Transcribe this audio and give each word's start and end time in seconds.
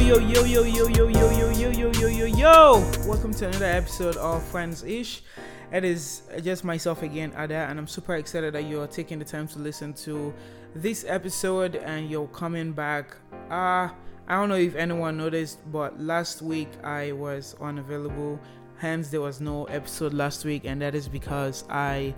yo, 0.00 0.18
yo, 0.18 0.18
yo, 0.18 0.44
yo, 0.44 0.64
yo, 0.64 0.88
yo, 0.88 1.08
yo, 1.08 1.30
yo, 1.30 1.50
yo, 1.50 1.70
yo, 1.70 1.90
yo, 1.92 2.08
yo, 2.08 2.24
yo. 2.24 2.90
Welcome 3.06 3.34
to 3.34 3.46
another 3.46 3.66
episode 3.66 4.16
of 4.16 4.42
Friends 4.44 4.82
Ish. 4.82 5.22
It 5.70 5.84
is 5.84 6.22
just 6.42 6.64
myself 6.64 7.02
again, 7.02 7.30
Ada, 7.36 7.66
and 7.68 7.78
I'm 7.78 7.86
super 7.86 8.14
excited 8.14 8.54
that 8.54 8.64
you're 8.64 8.86
taking 8.86 9.18
the 9.18 9.26
time 9.26 9.46
to 9.48 9.58
listen 9.58 9.92
to 10.04 10.32
this 10.74 11.04
episode 11.06 11.76
and 11.76 12.08
you're 12.08 12.28
coming 12.28 12.72
back. 12.72 13.16
Uh, 13.50 13.90
I 14.26 14.36
don't 14.40 14.48
know 14.48 14.54
if 14.54 14.76
anyone 14.76 15.18
noticed, 15.18 15.58
but 15.70 16.00
last 16.00 16.40
week 16.40 16.70
I 16.82 17.12
was 17.12 17.54
unavailable. 17.60 18.40
Hence, 18.78 19.10
there 19.10 19.20
was 19.20 19.42
no 19.42 19.66
episode 19.66 20.14
last 20.14 20.46
week, 20.46 20.62
and 20.64 20.80
that 20.80 20.94
is 20.94 21.06
because 21.06 21.64
I 21.68 22.14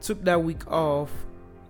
took 0.00 0.24
that 0.24 0.42
week 0.42 0.68
off 0.68 1.12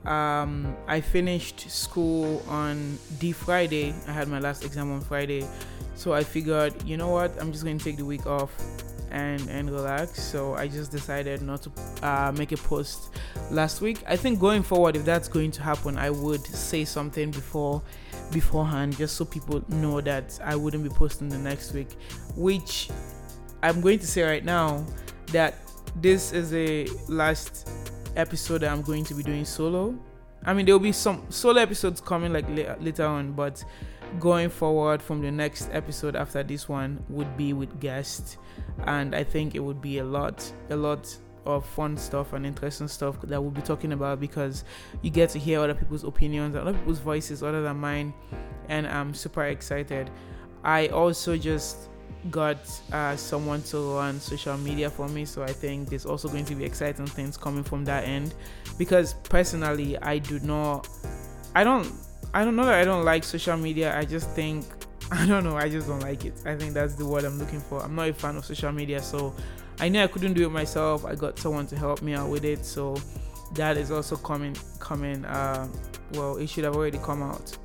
um, 0.04 0.76
I 0.86 1.00
finished 1.00 1.70
school 1.70 2.42
on 2.48 2.98
the 3.20 3.32
Friday. 3.32 3.94
I 4.08 4.12
had 4.12 4.28
my 4.28 4.38
last 4.38 4.64
exam 4.64 4.92
on 4.92 5.00
Friday, 5.00 5.46
so 5.94 6.12
I 6.12 6.24
figured, 6.24 6.74
you 6.84 6.96
know 6.96 7.08
what, 7.08 7.40
I'm 7.40 7.52
just 7.52 7.64
going 7.64 7.78
to 7.78 7.84
take 7.84 7.96
the 7.96 8.04
week 8.04 8.26
off 8.26 8.50
and 9.12 9.46
and 9.48 9.70
relax. 9.70 10.20
So 10.20 10.54
I 10.54 10.66
just 10.66 10.90
decided 10.90 11.42
not 11.42 11.62
to 11.62 11.70
uh, 12.02 12.32
make 12.36 12.50
a 12.52 12.56
post 12.56 13.10
last 13.50 13.80
week. 13.80 14.02
I 14.08 14.16
think 14.16 14.40
going 14.40 14.62
forward, 14.62 14.96
if 14.96 15.04
that's 15.04 15.28
going 15.28 15.52
to 15.52 15.62
happen, 15.62 15.96
I 15.96 16.10
would 16.10 16.44
say 16.44 16.84
something 16.84 17.30
before 17.30 17.82
beforehand, 18.32 18.96
just 18.96 19.16
so 19.16 19.24
people 19.24 19.62
know 19.68 20.00
that 20.00 20.40
I 20.42 20.56
wouldn't 20.56 20.82
be 20.82 20.90
posting 20.90 21.28
the 21.28 21.38
next 21.38 21.72
week. 21.72 21.90
Which 22.34 22.90
I'm 23.62 23.80
going 23.80 23.98
to 24.00 24.06
say 24.06 24.22
right 24.22 24.44
now 24.44 24.84
that 25.28 25.54
this 25.96 26.32
is 26.32 26.52
a 26.54 26.86
last 27.08 27.68
episode 28.16 28.58
that 28.58 28.72
I'm 28.72 28.82
going 28.82 29.04
to 29.04 29.14
be 29.14 29.22
doing 29.22 29.44
solo. 29.44 29.98
I 30.44 30.54
mean, 30.54 30.66
there 30.66 30.74
will 30.74 30.80
be 30.80 30.92
some 30.92 31.24
solo 31.30 31.60
episodes 31.60 32.00
coming 32.00 32.32
like 32.32 32.48
later 32.80 33.04
on, 33.06 33.32
but 33.32 33.64
going 34.18 34.50
forward 34.50 35.00
from 35.00 35.22
the 35.22 35.30
next 35.30 35.68
episode 35.72 36.16
after 36.16 36.42
this 36.42 36.68
one 36.68 37.02
would 37.08 37.36
be 37.36 37.52
with 37.52 37.80
guests, 37.80 38.36
and 38.86 39.14
I 39.14 39.24
think 39.24 39.54
it 39.54 39.60
would 39.60 39.80
be 39.80 39.98
a 39.98 40.04
lot, 40.04 40.52
a 40.70 40.76
lot 40.76 41.16
of 41.44 41.64
fun 41.66 41.96
stuff 41.96 42.32
and 42.32 42.46
interesting 42.46 42.88
stuff 42.88 43.20
that 43.22 43.40
we'll 43.40 43.50
be 43.50 43.62
talking 43.62 43.92
about 43.92 44.20
because 44.20 44.64
you 45.00 45.10
get 45.10 45.30
to 45.30 45.38
hear 45.38 45.60
other 45.60 45.74
people's 45.74 46.04
opinions, 46.04 46.54
other 46.54 46.72
people's 46.72 46.98
voices 46.98 47.42
other 47.42 47.62
than 47.62 47.76
mine, 47.76 48.12
and 48.68 48.86
I'm 48.86 49.14
super 49.14 49.44
excited. 49.44 50.10
I 50.64 50.88
also 50.88 51.36
just 51.36 51.88
got 52.30 52.58
uh, 52.92 53.16
someone 53.16 53.62
to 53.62 53.96
run 53.96 54.20
social 54.20 54.56
media 54.58 54.88
for 54.90 55.08
me. 55.08 55.24
So 55.24 55.42
i 55.42 55.52
think 55.52 55.88
there's 55.88 56.06
also 56.06 56.28
going 56.28 56.44
to 56.46 56.54
be 56.54 56.64
exciting 56.64 57.06
things 57.06 57.36
coming 57.36 57.64
from 57.64 57.84
that 57.84 58.04
end. 58.04 58.34
Because 58.78 59.14
personally 59.14 59.98
i 59.98 60.18
do 60.18 60.38
not 60.40 60.88
i 61.54 61.64
don't 61.64 61.90
i 62.34 62.44
don't 62.44 62.56
know 62.56 62.64
that 62.64 62.74
i 62.74 62.84
don't 62.84 63.04
like 63.04 63.24
social 63.24 63.56
media. 63.56 63.96
I 63.96 64.04
just 64.04 64.30
think 64.30 64.64
i 65.10 65.26
don't 65.26 65.44
know 65.44 65.56
i 65.56 65.68
just 65.68 65.88
don't 65.88 66.00
like 66.00 66.24
it. 66.24 66.34
I 66.46 66.54
think 66.56 66.74
that's 66.74 66.94
the 66.94 67.06
word 67.06 67.24
i'm 67.24 67.38
looking 67.38 67.60
for. 67.60 67.82
I'm 67.82 67.94
not 67.94 68.08
a 68.08 68.14
fan 68.14 68.36
of 68.36 68.44
social 68.44 68.72
media. 68.72 69.02
So 69.02 69.34
i 69.80 69.88
knew 69.88 70.00
i 70.00 70.06
couldn't 70.06 70.34
do 70.34 70.46
it 70.46 70.50
myself. 70.50 71.04
I 71.04 71.14
got 71.14 71.38
someone 71.38 71.66
to 71.68 71.76
help 71.76 72.02
me 72.02 72.14
out 72.14 72.30
with 72.30 72.44
it. 72.44 72.64
So 72.64 72.96
that 73.54 73.76
is 73.76 73.90
also 73.90 74.16
coming 74.16 74.56
coming 74.78 75.24
uh 75.26 75.68
well 76.14 76.36
it 76.36 76.48
should 76.48 76.64
have 76.64 76.74
already 76.74 76.98
come 76.98 77.22
out 77.22 77.56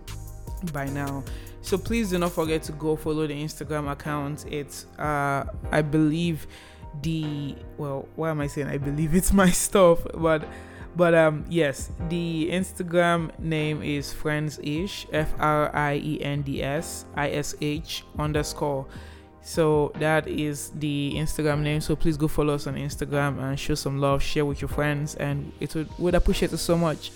by 0.74 0.86
now 0.86 1.24
so 1.68 1.78
please 1.78 2.12
do 2.12 2.18
not 2.18 2.32
forget 2.32 2.64
to 2.64 2.72
go 2.72 2.96
follow 2.96 3.28
the 3.28 3.34
Instagram 3.34 3.92
account. 3.92 4.46
It's 4.50 4.86
uh 4.98 5.44
I 5.70 5.82
believe 5.82 6.48
the 7.02 7.56
well, 7.78 8.08
why 8.16 8.30
am 8.30 8.40
I 8.40 8.48
saying 8.48 8.68
I 8.68 8.78
believe 8.78 9.14
it's 9.14 9.34
my 9.34 9.50
stuff, 9.66 10.00
but 10.14 10.48
but 10.96 11.14
um 11.14 11.44
yes, 11.50 11.92
the 12.08 12.48
Instagram 12.52 13.38
name 13.38 13.84
is 13.84 14.14
friends 14.14 14.60
ish 14.64 15.08
F 15.12 15.34
R 15.40 15.76
I 15.76 15.96
E 15.96 16.22
N 16.22 16.42
D 16.42 16.64
S 16.64 17.04
I 17.16 17.32
S 17.32 17.54
H 17.60 18.06
underscore. 18.18 18.88
So 19.42 19.92
that 20.00 20.26
is 20.26 20.72
the 20.76 21.14
Instagram 21.16 21.64
name. 21.64 21.82
So 21.82 21.98
please 21.98 22.16
go 22.16 22.30
follow 22.30 22.56
us 22.56 22.66
on 22.66 22.76
Instagram 22.76 23.42
and 23.42 23.60
show 23.60 23.76
some 23.76 24.00
love, 24.00 24.24
share 24.24 24.46
with 24.46 24.62
your 24.62 24.70
friends, 24.70 25.16
and 25.16 25.52
it 25.60 25.76
would 25.76 25.90
would 26.00 26.16
appreciate 26.16 26.54
it 26.54 26.58
so 26.60 26.78
much. 26.78 27.12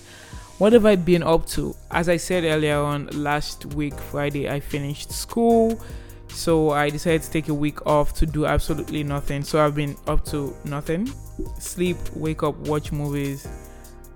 What 0.61 0.73
have 0.73 0.85
I 0.85 0.95
been 0.95 1.23
up 1.23 1.47
to? 1.47 1.75
As 1.89 2.07
I 2.07 2.17
said 2.17 2.43
earlier 2.43 2.77
on, 2.77 3.07
last 3.13 3.65
week, 3.73 3.97
Friday, 3.97 4.47
I 4.47 4.59
finished 4.59 5.11
school. 5.11 5.81
So 6.27 6.69
I 6.69 6.91
decided 6.91 7.23
to 7.23 7.31
take 7.31 7.49
a 7.49 7.53
week 7.53 7.83
off 7.87 8.13
to 8.19 8.27
do 8.27 8.45
absolutely 8.45 9.03
nothing. 9.03 9.43
So 9.43 9.65
I've 9.65 9.73
been 9.73 9.97
up 10.05 10.23
to 10.25 10.55
nothing. 10.65 11.11
Sleep, 11.57 11.97
wake 12.13 12.43
up, 12.43 12.55
watch 12.57 12.91
movies. 12.91 13.47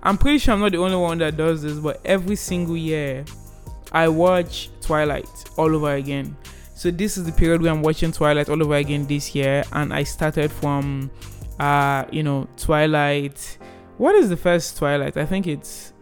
I'm 0.04 0.16
pretty 0.16 0.38
sure 0.38 0.54
I'm 0.54 0.60
not 0.60 0.70
the 0.70 0.78
only 0.78 0.96
one 0.96 1.18
that 1.18 1.36
does 1.36 1.62
this, 1.62 1.80
but 1.80 2.00
every 2.04 2.36
single 2.36 2.76
year 2.76 3.24
I 3.90 4.06
watch 4.06 4.70
Twilight 4.80 5.50
all 5.56 5.74
over 5.74 5.94
again. 5.94 6.36
So 6.76 6.92
this 6.92 7.18
is 7.18 7.24
the 7.24 7.32
period 7.32 7.60
where 7.60 7.72
I'm 7.72 7.82
watching 7.82 8.12
Twilight 8.12 8.48
all 8.48 8.62
over 8.62 8.76
again 8.76 9.04
this 9.08 9.34
year, 9.34 9.64
and 9.72 9.92
I 9.92 10.04
started 10.04 10.52
from, 10.52 11.10
uh, 11.58 12.04
you 12.12 12.22
know, 12.22 12.46
Twilight. 12.56 13.58
What 13.98 14.14
is 14.14 14.28
the 14.28 14.36
first 14.36 14.78
Twilight? 14.78 15.16
I 15.16 15.26
think 15.26 15.48
it's 15.48 15.92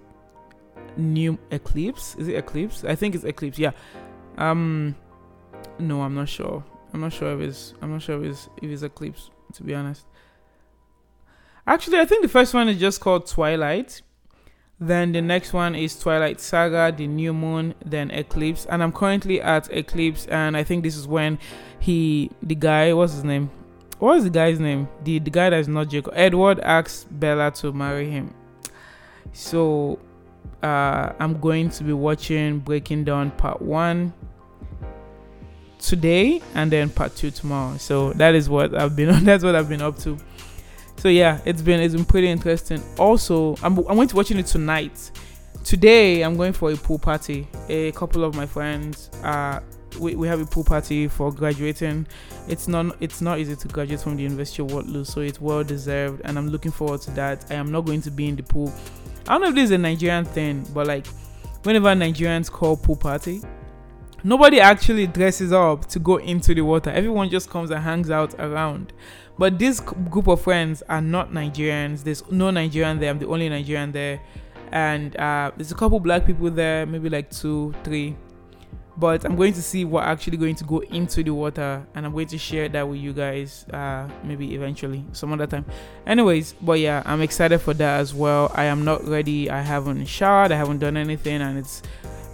new 0.96 1.38
eclipse? 1.50 2.14
Is 2.16 2.28
it 2.28 2.36
eclipse? 2.36 2.84
I 2.84 2.94
think 2.94 3.14
it's 3.14 3.24
eclipse 3.24 3.58
yeah. 3.58 3.72
Um 4.38 4.94
no 5.78 6.02
i'm 6.02 6.14
not 6.14 6.28
sure. 6.28 6.64
I'm 6.92 7.00
not 7.00 7.12
sure 7.12 7.34
if 7.34 7.40
it's 7.40 7.74
i'm 7.82 7.90
not 7.92 8.02
sure 8.02 8.22
if 8.22 8.30
it's 8.30 8.48
if 8.62 8.70
it's 8.70 8.82
eclipse 8.82 9.30
to 9.54 9.62
be 9.62 9.74
honest. 9.74 10.06
Actually 11.66 11.98
i 11.98 12.04
think 12.04 12.22
the 12.22 12.28
first 12.28 12.54
one 12.54 12.68
is 12.68 12.78
just 12.78 13.00
called 13.00 13.26
twilight. 13.26 14.02
Then 14.80 15.12
the 15.12 15.22
next 15.22 15.52
one 15.52 15.74
is 15.74 15.98
twilight 15.98 16.40
saga 16.40 16.94
the 16.96 17.06
new 17.06 17.32
moon 17.32 17.74
then 17.84 18.10
eclipse. 18.10 18.66
And 18.66 18.82
i'm 18.82 18.92
currently 18.92 19.40
at 19.40 19.70
eclipse 19.70 20.26
and 20.26 20.56
i 20.56 20.64
think 20.64 20.82
this 20.84 20.96
is 20.96 21.06
when 21.06 21.38
he 21.80 22.30
the 22.42 22.54
guy 22.54 22.92
what's 22.92 23.14
his 23.14 23.24
name? 23.24 23.50
What's 23.98 24.24
the 24.24 24.30
guy's 24.30 24.58
name? 24.60 24.88
The 25.04 25.18
the 25.18 25.30
guy 25.30 25.50
that's 25.50 25.68
not 25.68 25.88
jacob 25.88 26.12
edward 26.16 26.60
asks 26.60 27.04
bella 27.10 27.50
to 27.52 27.72
marry 27.72 28.10
him. 28.10 28.34
So 29.32 29.98
uh, 30.64 31.12
I'm 31.18 31.38
going 31.40 31.68
to 31.68 31.84
be 31.84 31.92
watching 31.92 32.58
Breaking 32.58 33.04
Dawn 33.04 33.30
Part 33.32 33.60
1 33.60 34.12
today 35.78 36.40
and 36.54 36.72
then 36.72 36.88
part 36.88 37.14
2 37.14 37.30
tomorrow. 37.30 37.76
So 37.76 38.14
that 38.14 38.34
is 38.34 38.48
what 38.48 38.74
I've 38.74 38.96
been. 38.96 39.24
That's 39.26 39.44
what 39.44 39.54
I've 39.54 39.68
been 39.68 39.82
up 39.82 39.98
to. 39.98 40.16
So 40.96 41.08
yeah, 41.08 41.40
it's 41.44 41.60
been 41.60 41.80
it's 41.80 41.94
been 41.94 42.06
pretty 42.06 42.28
interesting. 42.28 42.82
Also, 42.98 43.56
I'm 43.56 43.76
I'm 43.78 43.96
going 43.96 44.08
to 44.08 44.16
watching 44.16 44.38
it 44.38 44.46
tonight. 44.46 45.10
Today 45.64 46.22
I'm 46.22 46.34
going 46.36 46.54
for 46.54 46.72
a 46.72 46.76
pool 46.76 46.98
party. 46.98 47.46
A 47.68 47.92
couple 47.92 48.24
of 48.24 48.34
my 48.34 48.46
friends 48.46 49.10
uh 49.22 49.60
we, 50.00 50.16
we 50.16 50.26
have 50.26 50.40
a 50.40 50.46
pool 50.46 50.64
party 50.64 51.08
for 51.08 51.30
graduating. 51.30 52.06
It's 52.48 52.68
not 52.68 52.96
it's 53.00 53.20
not 53.20 53.38
easy 53.38 53.54
to 53.54 53.68
graduate 53.68 54.00
from 54.00 54.16
the 54.16 54.22
University 54.22 54.62
of 54.62 54.72
Waterloo, 54.72 55.04
so 55.04 55.20
it's 55.20 55.42
well 55.42 55.62
deserved 55.62 56.22
and 56.24 56.38
I'm 56.38 56.48
looking 56.48 56.72
forward 56.72 57.02
to 57.02 57.10
that. 57.12 57.44
I 57.50 57.54
am 57.54 57.70
not 57.70 57.82
going 57.82 58.00
to 58.02 58.10
be 58.10 58.28
in 58.28 58.36
the 58.36 58.42
pool 58.42 58.72
I 59.26 59.32
don't 59.32 59.40
know 59.40 59.48
if 59.48 59.54
this 59.54 59.64
is 59.64 59.70
a 59.70 59.78
Nigerian 59.78 60.24
thing, 60.24 60.66
but 60.74 60.86
like 60.86 61.06
whenever 61.62 61.88
Nigerians 61.88 62.50
call 62.50 62.76
pool 62.76 62.96
party, 62.96 63.42
nobody 64.22 64.60
actually 64.60 65.06
dresses 65.06 65.52
up 65.52 65.86
to 65.86 65.98
go 65.98 66.16
into 66.16 66.54
the 66.54 66.60
water. 66.60 66.90
Everyone 66.90 67.30
just 67.30 67.48
comes 67.48 67.70
and 67.70 67.82
hangs 67.82 68.10
out 68.10 68.34
around. 68.38 68.92
But 69.38 69.58
this 69.58 69.80
group 69.80 70.28
of 70.28 70.42
friends 70.42 70.82
are 70.88 71.00
not 71.00 71.32
Nigerians. 71.32 72.04
There's 72.04 72.22
no 72.30 72.50
Nigerian 72.50 73.00
there. 73.00 73.10
I'm 73.10 73.18
the 73.18 73.26
only 73.26 73.48
Nigerian 73.48 73.92
there, 73.92 74.20
and 74.72 75.16
uh, 75.16 75.52
there's 75.56 75.72
a 75.72 75.74
couple 75.74 76.00
black 76.00 76.26
people 76.26 76.50
there, 76.50 76.84
maybe 76.84 77.08
like 77.08 77.30
two, 77.30 77.74
three 77.82 78.16
but 78.96 79.24
I'm 79.24 79.36
going 79.36 79.52
to 79.54 79.62
see 79.62 79.84
what 79.84 80.04
actually 80.04 80.36
going 80.36 80.54
to 80.56 80.64
go 80.64 80.78
into 80.78 81.22
the 81.22 81.32
water 81.32 81.84
and 81.94 82.06
I'm 82.06 82.12
going 82.12 82.28
to 82.28 82.38
share 82.38 82.68
that 82.68 82.88
with 82.88 83.00
you 83.00 83.12
guys 83.12 83.66
uh, 83.72 84.08
maybe 84.22 84.54
eventually 84.54 85.04
some 85.12 85.32
other 85.32 85.46
time. 85.46 85.64
Anyways 86.06 86.54
but 86.60 86.78
yeah 86.78 87.02
I'm 87.04 87.20
excited 87.20 87.58
for 87.58 87.74
that 87.74 88.00
as 88.00 88.14
well. 88.14 88.52
I 88.54 88.64
am 88.64 88.84
not 88.84 89.04
ready. 89.06 89.50
I 89.50 89.60
haven't 89.62 90.04
showered. 90.06 90.52
I 90.52 90.56
haven't 90.56 90.78
done 90.78 90.96
anything 90.96 91.42
and 91.42 91.58
it's 91.58 91.82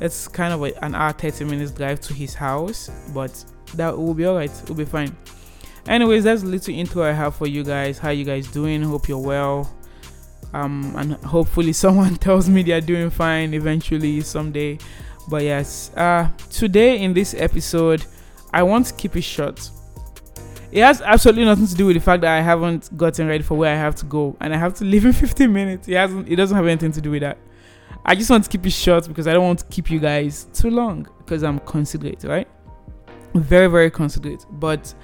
it's 0.00 0.28
kind 0.28 0.52
of 0.52 0.62
a, 0.62 0.84
an 0.84 0.94
hour 0.94 1.12
30 1.12 1.44
minutes 1.44 1.72
drive 1.72 2.00
to 2.00 2.14
his 2.14 2.34
house 2.34 2.90
but 3.14 3.44
that 3.74 3.96
will 3.96 4.14
be 4.14 4.26
alright. 4.26 4.50
It 4.62 4.68
will 4.68 4.76
be 4.76 4.84
fine. 4.84 5.16
Anyways 5.86 6.24
that's 6.24 6.42
a 6.42 6.46
little 6.46 6.74
intro 6.74 7.04
I 7.04 7.12
have 7.12 7.36
for 7.36 7.46
you 7.46 7.64
guys. 7.64 7.98
How 7.98 8.10
you 8.10 8.24
guys 8.24 8.46
doing? 8.48 8.82
Hope 8.82 9.08
you're 9.08 9.18
well. 9.18 9.74
Um 10.52 10.94
and 10.98 11.14
hopefully 11.24 11.72
someone 11.84 12.16
tells 12.26 12.50
me 12.50 12.62
they're 12.62 12.82
doing 12.82 13.08
fine 13.08 13.54
eventually 13.54 14.20
someday 14.20 14.78
but 15.30 15.44
yes, 15.44 15.92
uh, 15.96 16.28
today 16.50 17.00
in 17.00 17.14
this 17.14 17.34
episode, 17.34 18.04
I 18.52 18.64
want 18.64 18.86
to 18.86 18.94
keep 18.94 19.16
it 19.16 19.22
short. 19.22 19.70
It 20.72 20.82
has 20.82 21.00
absolutely 21.00 21.44
nothing 21.44 21.66
to 21.66 21.74
do 21.74 21.86
with 21.86 21.96
the 21.96 22.00
fact 22.00 22.22
that 22.22 22.36
I 22.36 22.40
haven't 22.40 22.96
gotten 22.96 23.26
ready 23.26 23.42
for 23.42 23.56
where 23.56 23.72
I 23.72 23.78
have 23.78 23.94
to 23.96 24.06
go 24.06 24.36
and 24.40 24.54
I 24.54 24.56
have 24.56 24.74
to 24.74 24.84
leave 24.84 25.04
in 25.04 25.12
15 25.14 25.52
minutes. 25.52 25.88
It 25.88 25.94
hasn't. 25.94 26.28
It 26.28 26.36
doesn't 26.36 26.56
have 26.56 26.66
anything 26.66 26.92
to 26.92 27.00
do 27.00 27.12
with 27.12 27.22
that. 27.22 27.38
I 28.04 28.14
just 28.14 28.30
want 28.30 28.44
to 28.44 28.50
keep 28.50 28.66
it 28.66 28.70
short 28.70 29.06
because 29.06 29.26
I 29.26 29.32
don't 29.32 29.44
want 29.44 29.60
to 29.60 29.64
keep 29.66 29.90
you 29.90 29.98
guys 29.98 30.46
too 30.52 30.70
long 30.70 31.06
because 31.18 31.42
I'm 31.42 31.58
considerate, 31.60 32.24
right? 32.24 32.48
Very, 33.34 33.68
very 33.68 33.90
considerate. 33.90 34.44
But 34.50 34.94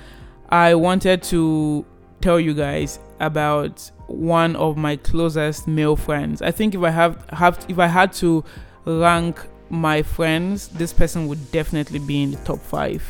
I 0.49 0.75
wanted 0.75 1.23
to 1.25 1.85
tell 2.21 2.41
you 2.41 2.55
guys 2.55 2.99
about 3.21 3.91
one 4.07 4.57
of 4.57 4.77
my 4.77 4.97
closest 4.97 5.69
male 5.69 5.97
friends. 5.97 6.43
I 6.43 6.51
think 6.51 6.75
if 6.75 6.83
I 6.83 6.91
have 6.91 7.25
have 7.31 7.65
if 7.69 7.79
I 7.79 7.87
had 7.87 8.13
to 8.15 8.45
rank 8.85 9.41
my 9.71 10.03
friends, 10.03 10.69
this 10.69 10.93
person 10.93 11.27
would 11.29 11.51
definitely 11.53 11.99
be 11.99 12.23
in 12.23 12.31
the 12.33 12.39
top 12.39 12.61
five 12.61 13.03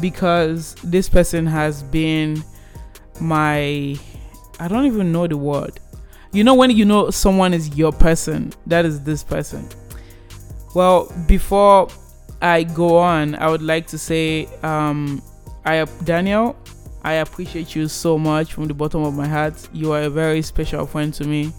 because 0.00 0.74
this 0.84 1.08
person 1.08 1.46
has 1.46 1.82
been 1.82 2.42
my 3.20 3.96
I 4.58 4.68
don't 4.68 4.86
even 4.86 5.10
know 5.10 5.26
the 5.26 5.36
word. 5.36 5.80
You 6.32 6.44
know 6.44 6.54
when 6.54 6.70
you 6.70 6.84
know 6.84 7.10
someone 7.10 7.54
is 7.54 7.76
your 7.76 7.92
person, 7.92 8.52
that 8.66 8.84
is 8.84 9.02
this 9.02 9.24
person. 9.24 9.66
Well, 10.74 11.12
before 11.26 11.88
I 12.40 12.62
go 12.62 12.98
on, 12.98 13.34
I 13.34 13.48
would 13.48 13.62
like 13.62 13.86
to 13.88 13.98
say, 13.98 14.46
um, 14.62 15.22
I 15.64 15.84
Daniel, 16.04 16.56
I 17.02 17.14
appreciate 17.14 17.74
you 17.74 17.88
so 17.88 18.18
much 18.18 18.52
from 18.52 18.66
the 18.66 18.74
bottom 18.74 19.02
of 19.02 19.14
my 19.14 19.26
heart. 19.26 19.68
You 19.72 19.92
are 19.92 20.02
a 20.02 20.10
very 20.10 20.42
special 20.42 20.86
friend 20.86 21.12
to 21.14 21.24
me. 21.24 21.52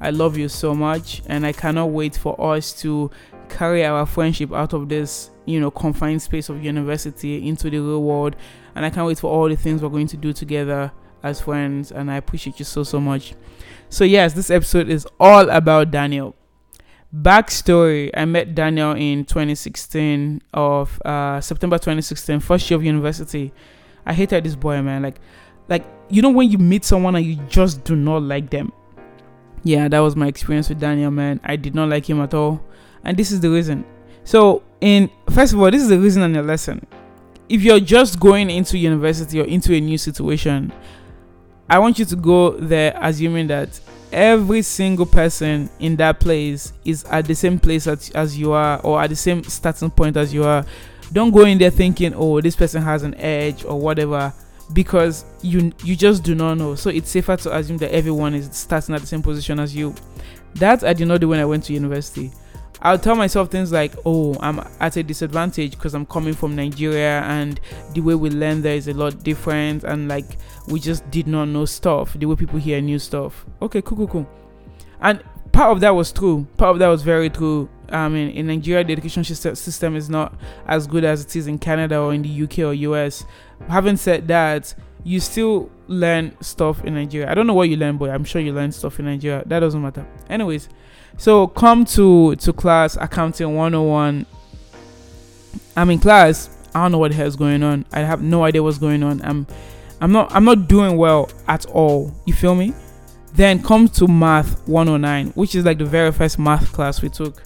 I 0.00 0.10
love 0.10 0.36
you 0.36 0.48
so 0.48 0.74
much, 0.74 1.22
and 1.26 1.46
I 1.46 1.52
cannot 1.52 1.86
wait 1.86 2.16
for 2.16 2.38
us 2.54 2.72
to 2.82 3.10
carry 3.52 3.84
our 3.84 4.06
friendship 4.06 4.52
out 4.52 4.72
of 4.72 4.88
this, 4.88 5.30
you 5.44 5.60
know, 5.60 5.70
confined 5.70 6.22
space 6.22 6.48
of 6.48 6.64
university 6.64 7.46
into 7.46 7.68
the 7.68 7.78
real 7.78 8.02
world. 8.02 8.34
And 8.74 8.84
I 8.84 8.90
can't 8.90 9.06
wait 9.06 9.18
for 9.18 9.30
all 9.30 9.48
the 9.48 9.56
things 9.56 9.82
we're 9.82 9.90
going 9.90 10.06
to 10.08 10.16
do 10.16 10.32
together 10.32 10.90
as 11.22 11.40
friends. 11.40 11.92
And 11.92 12.10
I 12.10 12.16
appreciate 12.16 12.58
you 12.58 12.64
so, 12.64 12.82
so 12.82 12.98
much. 13.00 13.34
So, 13.90 14.04
yes, 14.04 14.32
this 14.32 14.50
episode 14.50 14.88
is 14.88 15.06
all 15.20 15.50
about 15.50 15.90
Daniel. 15.90 16.34
Backstory 17.14 18.10
I 18.14 18.24
met 18.24 18.54
Daniel 18.54 18.92
in 18.92 19.26
2016 19.26 20.40
of 20.54 21.00
uh, 21.04 21.42
September 21.42 21.76
2016, 21.76 22.40
first 22.40 22.70
year 22.70 22.78
of 22.78 22.84
university. 22.84 23.52
I 24.06 24.14
hated 24.14 24.44
this 24.44 24.56
boy, 24.56 24.80
man. 24.80 25.02
Like, 25.02 25.20
like 25.68 25.84
you 26.08 26.22
know 26.22 26.30
when 26.30 26.50
you 26.50 26.56
meet 26.56 26.86
someone 26.86 27.14
and 27.14 27.24
you 27.24 27.36
just 27.48 27.84
do 27.84 27.94
not 27.94 28.22
like 28.22 28.48
them. 28.48 28.72
Yeah, 29.62 29.88
that 29.88 29.98
was 29.98 30.16
my 30.16 30.26
experience 30.26 30.70
with 30.70 30.80
Daniel, 30.80 31.10
man. 31.10 31.38
I 31.44 31.56
did 31.56 31.74
not 31.74 31.90
like 31.90 32.08
him 32.08 32.20
at 32.22 32.32
all 32.32 32.64
and 33.04 33.16
this 33.16 33.30
is 33.32 33.40
the 33.40 33.50
reason. 33.50 33.84
So, 34.24 34.62
in 34.80 35.10
first 35.30 35.52
of 35.52 35.60
all, 35.60 35.70
this 35.70 35.82
is 35.82 35.88
the 35.88 35.98
reason 35.98 36.22
and 36.22 36.34
the 36.34 36.42
lesson. 36.42 36.86
If 37.48 37.62
you're 37.62 37.80
just 37.80 38.18
going 38.20 38.50
into 38.50 38.78
university 38.78 39.40
or 39.40 39.44
into 39.44 39.74
a 39.74 39.80
new 39.80 39.98
situation, 39.98 40.72
I 41.68 41.78
want 41.78 41.98
you 41.98 42.04
to 42.06 42.16
go 42.16 42.52
there 42.52 42.96
assuming 43.00 43.48
that 43.48 43.80
every 44.12 44.62
single 44.62 45.06
person 45.06 45.70
in 45.80 45.96
that 45.96 46.20
place 46.20 46.72
is 46.84 47.04
at 47.04 47.26
the 47.26 47.34
same 47.34 47.58
place 47.58 47.86
as, 47.86 48.10
as 48.10 48.38
you 48.38 48.52
are 48.52 48.80
or 48.80 49.00
at 49.00 49.10
the 49.10 49.16
same 49.16 49.42
starting 49.44 49.90
point 49.90 50.16
as 50.16 50.32
you 50.32 50.44
are. 50.44 50.64
Don't 51.12 51.30
go 51.30 51.44
in 51.44 51.58
there 51.58 51.70
thinking, 51.70 52.14
oh, 52.14 52.40
this 52.40 52.56
person 52.56 52.82
has 52.82 53.02
an 53.02 53.14
edge 53.16 53.64
or 53.64 53.78
whatever 53.78 54.32
because 54.72 55.24
you 55.42 55.72
you 55.84 55.96
just 55.96 56.22
do 56.22 56.34
not 56.34 56.54
know. 56.54 56.74
So 56.74 56.90
it's 56.90 57.10
safer 57.10 57.36
to 57.36 57.56
assume 57.56 57.78
that 57.78 57.92
everyone 57.92 58.34
is 58.34 58.48
starting 58.52 58.94
at 58.94 59.00
the 59.00 59.06
same 59.06 59.22
position 59.22 59.60
as 59.60 59.74
you. 59.74 59.94
That 60.54 60.84
I 60.84 60.92
did 60.92 61.08
not 61.08 61.20
do 61.20 61.28
when 61.28 61.40
I 61.40 61.44
went 61.44 61.64
to 61.64 61.72
university. 61.72 62.30
I'll 62.84 62.98
tell 62.98 63.14
myself 63.14 63.48
things 63.48 63.70
like, 63.70 63.92
oh, 64.04 64.36
I'm 64.40 64.60
at 64.80 64.96
a 64.96 65.04
disadvantage 65.04 65.72
because 65.72 65.94
I'm 65.94 66.04
coming 66.04 66.34
from 66.34 66.56
Nigeria 66.56 67.22
and 67.22 67.60
the 67.94 68.00
way 68.00 68.16
we 68.16 68.28
learn 68.28 68.60
there 68.60 68.74
is 68.74 68.88
a 68.88 68.92
lot 68.92 69.22
different 69.22 69.84
and 69.84 70.08
like 70.08 70.36
we 70.66 70.80
just 70.80 71.08
did 71.10 71.28
not 71.28 71.44
know 71.46 71.64
stuff 71.64 72.14
the 72.14 72.26
way 72.26 72.34
people 72.34 72.58
hear 72.58 72.80
new 72.80 72.98
stuff. 72.98 73.46
Okay, 73.62 73.82
cool, 73.82 73.98
cool, 73.98 74.08
cool. 74.08 74.28
And 75.00 75.22
part 75.52 75.70
of 75.70 75.80
that 75.80 75.90
was 75.90 76.10
true. 76.10 76.44
Part 76.56 76.72
of 76.72 76.78
that 76.80 76.88
was 76.88 77.02
very 77.02 77.30
true. 77.30 77.68
I 77.88 78.08
mean, 78.08 78.30
in 78.30 78.48
Nigeria, 78.48 78.82
the 78.82 78.92
education 78.94 79.22
system 79.22 79.94
is 79.94 80.10
not 80.10 80.34
as 80.66 80.88
good 80.88 81.04
as 81.04 81.24
it 81.24 81.36
is 81.36 81.46
in 81.46 81.58
Canada 81.58 81.98
or 81.98 82.12
in 82.12 82.22
the 82.22 82.42
UK 82.42 82.60
or 82.60 82.72
US. 82.72 83.24
Having 83.68 83.98
said 83.98 84.26
that, 84.28 84.74
you 85.04 85.20
still 85.20 85.70
learn 85.92 86.34
stuff 86.40 86.84
in 86.84 86.94
Nigeria. 86.94 87.30
I 87.30 87.34
don't 87.34 87.46
know 87.46 87.54
what 87.54 87.68
you 87.68 87.76
learn, 87.76 87.98
but 87.98 88.10
I'm 88.10 88.24
sure 88.24 88.40
you 88.40 88.52
learn 88.52 88.72
stuff 88.72 88.98
in 88.98 89.04
Nigeria. 89.06 89.42
That 89.46 89.60
doesn't 89.60 89.80
matter. 89.80 90.06
Anyways, 90.28 90.68
so 91.18 91.46
come 91.46 91.84
to 91.86 92.34
to 92.36 92.52
class 92.52 92.96
accounting 92.96 93.54
101. 93.54 94.26
I'm 95.76 95.90
in 95.90 95.98
class. 95.98 96.50
I 96.74 96.82
don't 96.82 96.92
know 96.92 96.98
what 96.98 97.10
the 97.10 97.16
hell 97.16 97.26
is 97.26 97.36
going 97.36 97.62
on. 97.62 97.84
I 97.92 98.00
have 98.00 98.22
no 98.22 98.44
idea 98.44 98.62
what's 98.62 98.78
going 98.78 99.02
on. 99.02 99.20
I'm 99.22 99.46
I'm 100.00 100.12
not 100.12 100.32
I'm 100.32 100.44
not 100.44 100.68
doing 100.68 100.96
well 100.96 101.30
at 101.46 101.66
all. 101.66 102.12
You 102.24 102.34
feel 102.34 102.54
me? 102.54 102.74
Then 103.34 103.62
come 103.62 103.88
to 103.88 104.06
math 104.06 104.66
109, 104.68 105.28
which 105.34 105.54
is 105.54 105.64
like 105.64 105.78
the 105.78 105.84
very 105.84 106.12
first 106.12 106.38
math 106.38 106.72
class 106.72 107.00
we 107.02 107.08
took. 107.08 107.42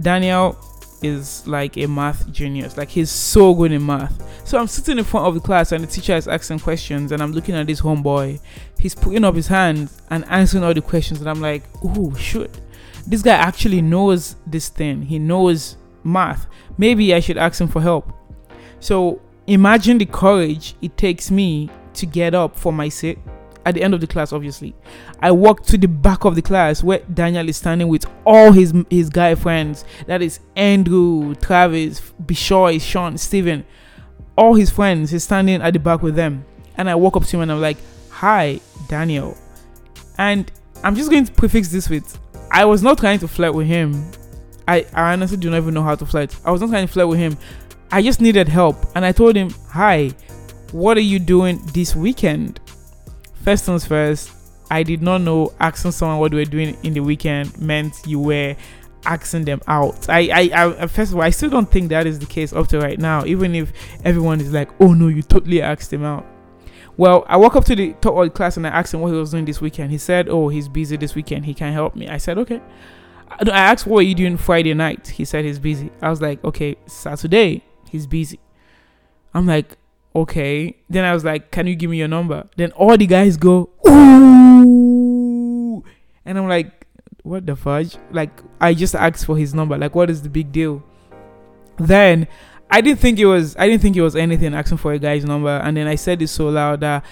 Daniel 0.00 0.56
is 1.02 1.46
like 1.46 1.76
a 1.76 1.86
math 1.86 2.30
genius. 2.32 2.76
Like 2.76 2.88
he's 2.88 3.10
so 3.10 3.54
good 3.54 3.72
in 3.72 3.84
math. 3.84 4.22
So 4.46 4.58
I'm 4.58 4.66
sitting 4.66 4.98
in 4.98 5.04
front 5.04 5.26
of 5.26 5.34
the 5.34 5.40
class 5.40 5.72
and 5.72 5.84
the 5.84 5.88
teacher 5.88 6.14
is 6.14 6.28
asking 6.28 6.60
questions 6.60 7.12
and 7.12 7.22
I'm 7.22 7.32
looking 7.32 7.54
at 7.54 7.66
this 7.66 7.80
homeboy. 7.80 8.40
He's 8.78 8.94
putting 8.94 9.24
up 9.24 9.34
his 9.34 9.46
hands 9.46 10.02
and 10.10 10.24
answering 10.26 10.64
all 10.64 10.74
the 10.74 10.82
questions 10.82 11.20
and 11.20 11.28
I'm 11.28 11.40
like, 11.40 11.64
oh 11.84 12.14
shoot. 12.14 12.50
this 13.06 13.22
guy 13.22 13.34
actually 13.34 13.82
knows 13.82 14.36
this 14.46 14.68
thing. 14.68 15.02
He 15.02 15.18
knows 15.18 15.76
math. 16.04 16.46
Maybe 16.78 17.14
I 17.14 17.20
should 17.20 17.38
ask 17.38 17.60
him 17.60 17.68
for 17.68 17.80
help. 17.80 18.12
So 18.80 19.20
imagine 19.46 19.98
the 19.98 20.06
courage 20.06 20.74
it 20.80 20.96
takes 20.96 21.30
me 21.30 21.70
to 21.94 22.06
get 22.06 22.34
up 22.34 22.56
for 22.56 22.72
my 22.72 22.88
seat 22.88 23.18
at 23.66 23.74
the 23.74 23.82
end 23.82 23.94
of 23.94 24.00
the 24.00 24.06
class 24.06 24.32
obviously 24.32 24.74
i 25.20 25.30
walk 25.30 25.64
to 25.64 25.76
the 25.76 25.88
back 25.88 26.24
of 26.24 26.34
the 26.34 26.42
class 26.42 26.82
where 26.82 27.00
daniel 27.12 27.48
is 27.48 27.56
standing 27.56 27.88
with 27.88 28.06
all 28.24 28.52
his 28.52 28.72
his 28.90 29.10
guy 29.10 29.34
friends 29.34 29.84
that 30.06 30.22
is 30.22 30.40
andrew 30.56 31.34
travis 31.36 32.00
bishoy 32.24 32.80
sean 32.80 33.16
steven 33.18 33.64
all 34.36 34.54
his 34.54 34.70
friends 34.70 35.10
he's 35.10 35.24
standing 35.24 35.60
at 35.60 35.72
the 35.72 35.78
back 35.78 36.02
with 36.02 36.14
them 36.14 36.44
and 36.76 36.88
i 36.88 36.94
walk 36.94 37.16
up 37.16 37.24
to 37.24 37.36
him 37.36 37.42
and 37.42 37.52
i'm 37.52 37.60
like 37.60 37.76
hi 38.10 38.58
daniel 38.88 39.36
and 40.18 40.50
i'm 40.82 40.94
just 40.94 41.10
going 41.10 41.24
to 41.24 41.32
prefix 41.32 41.68
this 41.68 41.88
with 41.88 42.18
I 42.50 42.64
was 42.64 42.82
not 42.82 42.98
trying 42.98 43.20
to 43.20 43.28
flirt 43.28 43.54
with 43.54 43.68
him. 43.68 44.10
I, 44.66 44.84
I 44.92 45.12
honestly 45.12 45.36
do 45.36 45.50
not 45.50 45.58
even 45.58 45.74
know 45.74 45.82
how 45.82 45.94
to 45.94 46.04
flirt. 46.04 46.36
I 46.44 46.50
was 46.50 46.60
not 46.60 46.70
trying 46.70 46.86
to 46.86 46.92
flirt 46.92 47.08
with 47.08 47.18
him. 47.18 47.38
I 47.92 48.02
just 48.02 48.20
needed 48.20 48.48
help. 48.48 48.76
And 48.96 49.04
I 49.04 49.12
told 49.12 49.36
him, 49.36 49.50
Hi, 49.68 50.10
what 50.72 50.96
are 50.96 51.02
you 51.02 51.18
doing 51.18 51.60
this 51.72 51.94
weekend? 51.94 52.60
First 53.42 53.64
things 53.64 53.86
first, 53.86 54.32
I 54.70 54.82
did 54.82 55.02
not 55.02 55.22
know 55.22 55.52
asking 55.58 55.92
someone 55.92 56.18
what 56.18 56.32
we 56.32 56.38
were 56.38 56.44
doing 56.44 56.76
in 56.82 56.94
the 56.94 57.00
weekend 57.00 57.58
meant 57.60 57.94
you 58.06 58.20
were 58.20 58.54
asking 59.04 59.46
them 59.46 59.60
out. 59.66 60.08
I, 60.08 60.50
I, 60.52 60.66
I, 60.82 60.86
first 60.86 61.12
of 61.12 61.16
all, 61.16 61.22
I 61.22 61.30
still 61.30 61.50
don't 61.50 61.70
think 61.70 61.88
that 61.88 62.06
is 62.06 62.18
the 62.18 62.26
case 62.26 62.52
up 62.52 62.68
to 62.68 62.78
right 62.78 62.98
now, 62.98 63.24
even 63.24 63.54
if 63.54 63.72
everyone 64.04 64.40
is 64.40 64.52
like, 64.52 64.70
oh 64.80 64.92
no, 64.92 65.08
you 65.08 65.22
totally 65.22 65.62
asked 65.62 65.92
him 65.92 66.04
out. 66.04 66.26
Well, 66.96 67.24
I 67.28 67.38
walk 67.38 67.56
up 67.56 67.64
to 67.64 67.74
the 67.74 67.94
top 67.94 68.14
of 68.14 68.24
the 68.24 68.30
class 68.30 68.58
and 68.58 68.66
I 68.66 68.70
asked 68.70 68.92
him 68.92 69.00
what 69.00 69.08
he 69.08 69.18
was 69.18 69.30
doing 69.30 69.46
this 69.46 69.60
weekend. 69.60 69.90
He 69.90 69.96
said, 69.96 70.28
"Oh, 70.28 70.48
he's 70.48 70.68
busy 70.68 70.98
this 70.98 71.14
weekend. 71.14 71.46
He 71.46 71.54
can't 71.54 71.72
help 71.72 71.96
me." 71.96 72.08
I 72.08 72.18
said, 72.18 72.36
"Okay." 72.36 72.60
I 73.30 73.48
asked, 73.48 73.86
"What 73.86 74.00
are 74.00 74.02
you 74.02 74.14
doing 74.14 74.36
Friday 74.36 74.74
night?" 74.74 75.08
He 75.08 75.24
said 75.24 75.46
he's 75.46 75.58
busy. 75.58 75.90
I 76.02 76.10
was 76.10 76.20
like, 76.20 76.44
"Okay, 76.44 76.76
Saturday 76.84 77.64
he's 77.88 78.06
busy." 78.06 78.38
I'm 79.32 79.46
like, 79.46 79.78
"Okay." 80.14 80.76
Then 80.88 81.04
I 81.04 81.12
was 81.14 81.24
like, 81.24 81.50
"Can 81.50 81.66
you 81.66 81.74
give 81.76 81.90
me 81.90 81.98
your 81.98 82.08
number?" 82.08 82.48
Then 82.56 82.72
all 82.72 82.96
the 82.96 83.06
guys 83.06 83.36
go, 83.36 83.70
"Ooh," 83.86 85.82
and 86.24 86.38
I'm 86.38 86.48
like, 86.48 86.86
"What 87.22 87.46
the 87.46 87.56
fudge?" 87.56 87.96
Like 88.10 88.30
I 88.60 88.74
just 88.74 88.94
asked 88.94 89.26
for 89.26 89.36
his 89.36 89.54
number. 89.54 89.76
Like, 89.78 89.94
what 89.94 90.10
is 90.10 90.22
the 90.22 90.28
big 90.28 90.52
deal? 90.52 90.82
Then 91.78 92.26
I 92.70 92.80
didn't 92.80 93.00
think 93.00 93.18
it 93.18 93.26
was 93.26 93.56
I 93.56 93.66
didn't 93.66 93.82
think 93.82 93.96
it 93.96 94.02
was 94.02 94.14
anything 94.14 94.54
asking 94.54 94.78
for 94.78 94.92
a 94.92 94.98
guy's 94.98 95.24
number 95.24 95.50
and 95.50 95.76
then 95.76 95.86
I 95.86 95.96
said 95.96 96.22
it 96.22 96.28
so 96.28 96.48
loud 96.48 96.80
that 96.80 97.04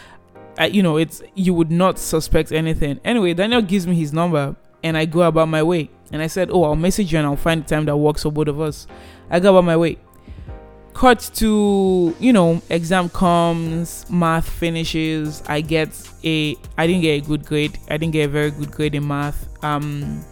I, 0.56 0.66
you 0.66 0.82
know 0.82 0.96
it's 0.96 1.22
you 1.34 1.54
would 1.54 1.70
not 1.70 1.98
suspect 1.98 2.52
anything. 2.52 3.00
Anyway, 3.04 3.34
Daniel 3.34 3.62
gives 3.62 3.86
me 3.86 3.94
his 3.94 4.12
number 4.12 4.56
and 4.82 4.96
I 4.96 5.04
go 5.04 5.22
about 5.22 5.48
my 5.48 5.62
way. 5.62 5.90
And 6.10 6.22
I 6.22 6.26
said, 6.26 6.50
"Oh, 6.50 6.64
I'll 6.64 6.76
message 6.76 7.12
you 7.12 7.18
and 7.18 7.26
I'll 7.26 7.36
find 7.36 7.64
the 7.64 7.68
time 7.68 7.84
that 7.84 7.96
works 7.96 8.22
for 8.22 8.32
both 8.32 8.48
of 8.48 8.60
us." 8.60 8.86
I 9.30 9.40
go 9.40 9.50
about 9.50 9.64
my 9.64 9.76
way. 9.76 9.98
Cut 10.98 11.30
to, 11.34 12.12
you 12.18 12.32
know, 12.32 12.60
exam 12.70 13.08
comes, 13.08 14.04
math 14.10 14.48
finishes, 14.48 15.44
I 15.46 15.60
get 15.60 15.90
a 16.24 16.56
I 16.76 16.88
didn't 16.88 17.02
get 17.02 17.22
a 17.22 17.24
good 17.24 17.46
grade. 17.46 17.78
I 17.88 17.98
didn't 17.98 18.14
get 18.14 18.24
a 18.24 18.28
very 18.28 18.50
good 18.50 18.72
grade 18.72 18.96
in 18.96 19.06
math. 19.06 19.46
Um 19.62 20.24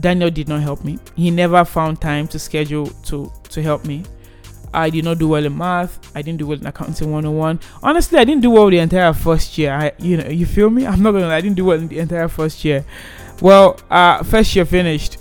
Daniel 0.00 0.30
did 0.30 0.48
not 0.48 0.62
help 0.62 0.86
me. 0.86 0.98
He 1.16 1.30
never 1.30 1.66
found 1.66 2.00
time 2.00 2.26
to 2.28 2.38
schedule 2.38 2.86
to 3.08 3.30
to 3.50 3.62
help 3.62 3.84
me. 3.84 4.04
I 4.72 4.88
did 4.88 5.04
not 5.04 5.18
do 5.18 5.28
well 5.28 5.44
in 5.44 5.54
math. 5.54 5.98
I 6.16 6.22
didn't 6.22 6.38
do 6.38 6.46
well 6.46 6.58
in 6.58 6.66
accounting 6.66 7.12
101. 7.12 7.60
Honestly, 7.82 8.18
I 8.18 8.24
didn't 8.24 8.40
do 8.40 8.52
well 8.52 8.70
the 8.70 8.78
entire 8.78 9.12
first 9.12 9.58
year. 9.58 9.74
I, 9.74 9.92
you 9.98 10.16
know, 10.16 10.30
you 10.30 10.46
feel 10.46 10.70
me? 10.70 10.86
I'm 10.92 11.02
not 11.02 11.12
gonna. 11.12 11.28
I 11.28 11.42
didn't 11.42 11.56
do 11.56 11.66
well 11.66 11.78
in 11.78 11.88
the 11.88 11.98
entire 11.98 12.28
first 12.28 12.64
year. 12.64 12.86
Well, 13.42 13.78
uh, 13.90 14.22
first 14.22 14.56
year 14.56 14.64
finished, 14.64 15.18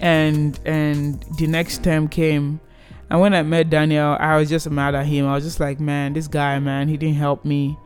and 0.00 0.58
and 0.64 1.24
the 1.38 1.46
next 1.46 1.84
term 1.84 2.08
came. 2.08 2.58
And 3.12 3.20
when 3.20 3.34
I 3.34 3.42
met 3.42 3.68
Daniel, 3.68 4.16
I 4.18 4.38
was 4.38 4.48
just 4.48 4.70
mad 4.70 4.94
at 4.94 5.04
him. 5.04 5.26
I 5.26 5.34
was 5.34 5.44
just 5.44 5.60
like, 5.60 5.78
man, 5.78 6.14
this 6.14 6.26
guy, 6.26 6.58
man, 6.58 6.88
he 6.88 6.96
didn't 6.96 7.16
help 7.16 7.44
me. 7.44 7.76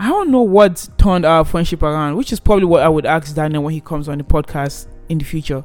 I 0.00 0.08
don't 0.08 0.30
know 0.30 0.42
what 0.42 0.88
turned 0.98 1.24
our 1.24 1.44
friendship 1.44 1.80
around, 1.84 2.16
which 2.16 2.32
is 2.32 2.40
probably 2.40 2.64
what 2.64 2.82
I 2.82 2.88
would 2.88 3.06
ask 3.06 3.32
Daniel 3.36 3.62
when 3.62 3.72
he 3.72 3.80
comes 3.80 4.08
on 4.08 4.18
the 4.18 4.24
podcast 4.24 4.88
in 5.08 5.18
the 5.18 5.24
future. 5.24 5.62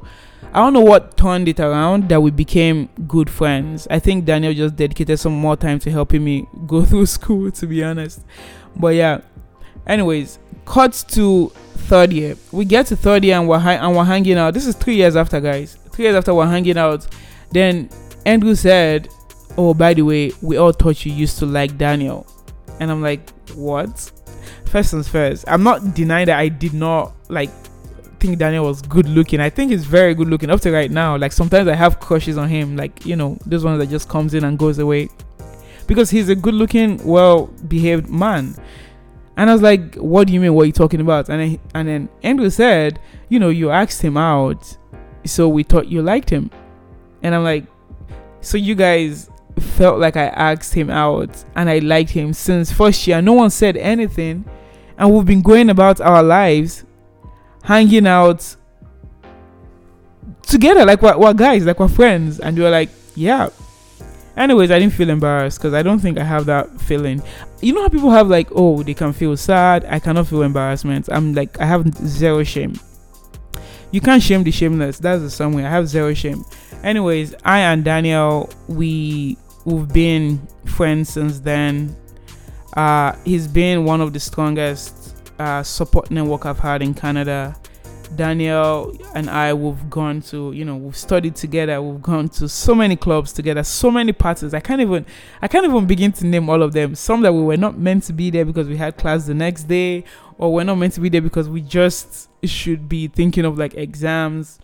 I 0.54 0.60
don't 0.60 0.72
know 0.74 0.80
what 0.82 1.16
turned 1.16 1.48
it 1.48 1.58
around 1.58 2.08
that 2.08 2.20
we 2.20 2.30
became 2.30 2.88
good 3.08 3.28
friends. 3.28 3.88
I 3.90 3.98
think 3.98 4.26
Daniel 4.26 4.54
just 4.54 4.76
dedicated 4.76 5.18
some 5.18 5.32
more 5.32 5.56
time 5.56 5.80
to 5.80 5.90
helping 5.90 6.22
me 6.22 6.46
go 6.68 6.84
through 6.86 7.06
school, 7.06 7.50
to 7.50 7.66
be 7.66 7.82
honest. 7.82 8.24
But 8.76 8.94
yeah, 8.94 9.22
anyways, 9.88 10.38
cut 10.66 10.92
to 11.08 11.48
third 11.48 12.12
year. 12.12 12.36
We 12.52 12.64
get 12.64 12.86
to 12.86 12.96
third 12.96 13.24
year 13.24 13.38
and 13.40 13.48
we're 13.48 13.58
hi- 13.58 13.74
and 13.84 13.96
we're 13.96 14.04
hanging 14.04 14.38
out. 14.38 14.54
This 14.54 14.68
is 14.68 14.76
three 14.76 14.94
years 14.94 15.16
after, 15.16 15.40
guys. 15.40 15.76
three 15.90 16.04
years 16.04 16.14
after 16.14 16.32
we're 16.32 16.46
hanging 16.46 16.78
out, 16.78 17.08
then 17.50 17.90
Andrew 18.26 18.54
said, 18.54 19.08
"Oh, 19.56 19.74
by 19.74 19.94
the 19.94 20.02
way, 20.02 20.32
we 20.42 20.56
all 20.56 20.72
thought 20.72 21.04
you 21.04 21.12
used 21.12 21.38
to 21.38 21.46
like 21.46 21.76
Daniel," 21.78 22.26
and 22.78 22.90
I'm 22.90 23.02
like, 23.02 23.30
"What?" 23.54 24.12
First 24.66 24.92
things 24.92 25.08
first, 25.08 25.44
I'm 25.48 25.62
not 25.62 25.94
denying 25.94 26.26
that 26.26 26.38
I 26.38 26.48
did 26.48 26.74
not 26.74 27.12
like 27.28 27.50
think 28.20 28.38
Daniel 28.38 28.66
was 28.66 28.82
good 28.82 29.08
looking. 29.08 29.40
I 29.40 29.50
think 29.50 29.72
he's 29.72 29.84
very 29.84 30.14
good 30.14 30.28
looking 30.28 30.50
up 30.50 30.60
to 30.60 30.70
right 30.70 30.90
now. 30.90 31.16
Like 31.16 31.32
sometimes 31.32 31.66
I 31.68 31.74
have 31.74 31.98
crushes 31.98 32.38
on 32.38 32.48
him, 32.48 32.76
like 32.76 33.04
you 33.04 33.16
know, 33.16 33.38
this 33.46 33.64
one 33.64 33.78
that 33.78 33.88
just 33.88 34.08
comes 34.08 34.34
in 34.34 34.44
and 34.44 34.58
goes 34.58 34.78
away, 34.78 35.08
because 35.86 36.10
he's 36.10 36.28
a 36.28 36.34
good 36.34 36.54
looking, 36.54 37.04
well 37.04 37.46
behaved 37.66 38.08
man. 38.08 38.54
And 39.36 39.48
I 39.48 39.52
was 39.54 39.62
like, 39.62 39.96
"What 39.96 40.26
do 40.26 40.34
you 40.34 40.40
mean? 40.40 40.54
What 40.54 40.62
are 40.62 40.66
you 40.66 40.72
talking 40.72 41.00
about?" 41.00 41.28
And 41.30 41.58
and 41.74 41.88
then 41.88 42.08
Andrew 42.22 42.50
said, 42.50 43.00
"You 43.28 43.38
know, 43.38 43.48
you 43.48 43.70
asked 43.70 44.02
him 44.02 44.16
out, 44.16 44.76
so 45.24 45.48
we 45.48 45.62
thought 45.62 45.88
you 45.88 46.02
liked 46.02 46.28
him." 46.30 46.50
And 47.22 47.34
I'm 47.34 47.42
like, 47.44 47.64
"So 48.40 48.56
you 48.58 48.74
guys 48.74 49.30
felt 49.58 49.98
like 49.98 50.16
I 50.16 50.26
asked 50.26 50.74
him 50.74 50.90
out 50.90 51.44
and 51.56 51.68
I 51.68 51.78
liked 51.80 52.10
him 52.10 52.32
since 52.32 52.72
first 52.72 53.06
year? 53.06 53.20
No 53.20 53.34
one 53.34 53.50
said 53.50 53.76
anything, 53.76 54.44
and 54.98 55.12
we've 55.12 55.26
been 55.26 55.42
going 55.42 55.70
about 55.70 56.00
our 56.00 56.22
lives, 56.22 56.84
hanging 57.62 58.06
out 58.06 58.56
together 60.42 60.84
like 60.84 61.02
we're, 61.02 61.16
we're 61.18 61.34
guys, 61.34 61.64
like 61.64 61.78
we're 61.80 61.88
friends." 61.88 62.40
And 62.40 62.56
you 62.56 62.62
were 62.62 62.70
like, 62.70 62.90
"Yeah." 63.14 63.50
Anyways, 64.36 64.70
I 64.70 64.78
didn't 64.78 64.94
feel 64.94 65.10
embarrassed 65.10 65.58
because 65.58 65.74
I 65.74 65.82
don't 65.82 65.98
think 65.98 66.16
I 66.16 66.24
have 66.24 66.46
that 66.46 66.80
feeling. 66.80 67.20
You 67.60 67.74
know 67.74 67.82
how 67.82 67.88
people 67.88 68.10
have 68.10 68.28
like, 68.28 68.48
oh, 68.54 68.82
they 68.82 68.94
can 68.94 69.12
feel 69.12 69.36
sad. 69.36 69.84
I 69.84 69.98
cannot 69.98 70.28
feel 70.28 70.42
embarrassment. 70.42 71.08
I'm 71.12 71.34
like, 71.34 71.60
I 71.60 71.66
have 71.66 71.92
zero 72.06 72.42
shame. 72.42 72.74
You 73.90 74.00
can't 74.00 74.22
shame 74.22 74.44
the 74.44 74.50
shameless. 74.50 74.98
That's 74.98 75.36
the 75.36 75.48
way. 75.48 75.64
I 75.64 75.70
have 75.70 75.88
zero 75.88 76.14
shame. 76.14 76.44
Anyways, 76.82 77.34
I 77.44 77.60
and 77.60 77.84
Daniel, 77.84 78.48
we 78.68 79.36
we've 79.64 79.88
been 79.92 80.46
friends 80.64 81.10
since 81.10 81.40
then. 81.40 81.96
Uh, 82.76 83.16
he's 83.24 83.48
been 83.48 83.84
one 83.84 84.00
of 84.00 84.12
the 84.12 84.20
strongest 84.20 85.16
uh, 85.38 85.62
support 85.62 86.10
network 86.10 86.46
I've 86.46 86.58
had 86.58 86.82
in 86.82 86.94
Canada. 86.94 87.56
Daniel 88.16 88.96
and 89.14 89.30
I, 89.30 89.54
we've 89.54 89.88
gone 89.88 90.20
to, 90.22 90.52
you 90.52 90.64
know, 90.64 90.76
we've 90.76 90.96
studied 90.96 91.36
together. 91.36 91.80
We've 91.80 92.02
gone 92.02 92.28
to 92.30 92.48
so 92.48 92.74
many 92.74 92.96
clubs 92.96 93.32
together, 93.32 93.62
so 93.62 93.90
many 93.90 94.12
parties. 94.12 94.52
I 94.54 94.60
can't 94.60 94.80
even, 94.80 95.06
I 95.40 95.48
can't 95.48 95.64
even 95.64 95.86
begin 95.86 96.12
to 96.12 96.26
name 96.26 96.48
all 96.50 96.62
of 96.62 96.72
them. 96.72 96.94
Some 96.94 97.22
that 97.22 97.32
we 97.32 97.42
were 97.42 97.56
not 97.56 97.78
meant 97.78 98.04
to 98.04 98.12
be 98.12 98.30
there 98.30 98.44
because 98.44 98.68
we 98.68 98.76
had 98.76 98.96
class 98.96 99.26
the 99.26 99.34
next 99.34 99.64
day, 99.64 100.04
or 100.38 100.52
we're 100.52 100.64
not 100.64 100.76
meant 100.76 100.94
to 100.94 101.00
be 101.00 101.08
there 101.08 101.20
because 101.20 101.48
we 101.48 101.60
just 101.60 102.28
should 102.44 102.88
be 102.88 103.08
thinking 103.08 103.44
of 103.44 103.58
like 103.58 103.74
exams. 103.74 104.58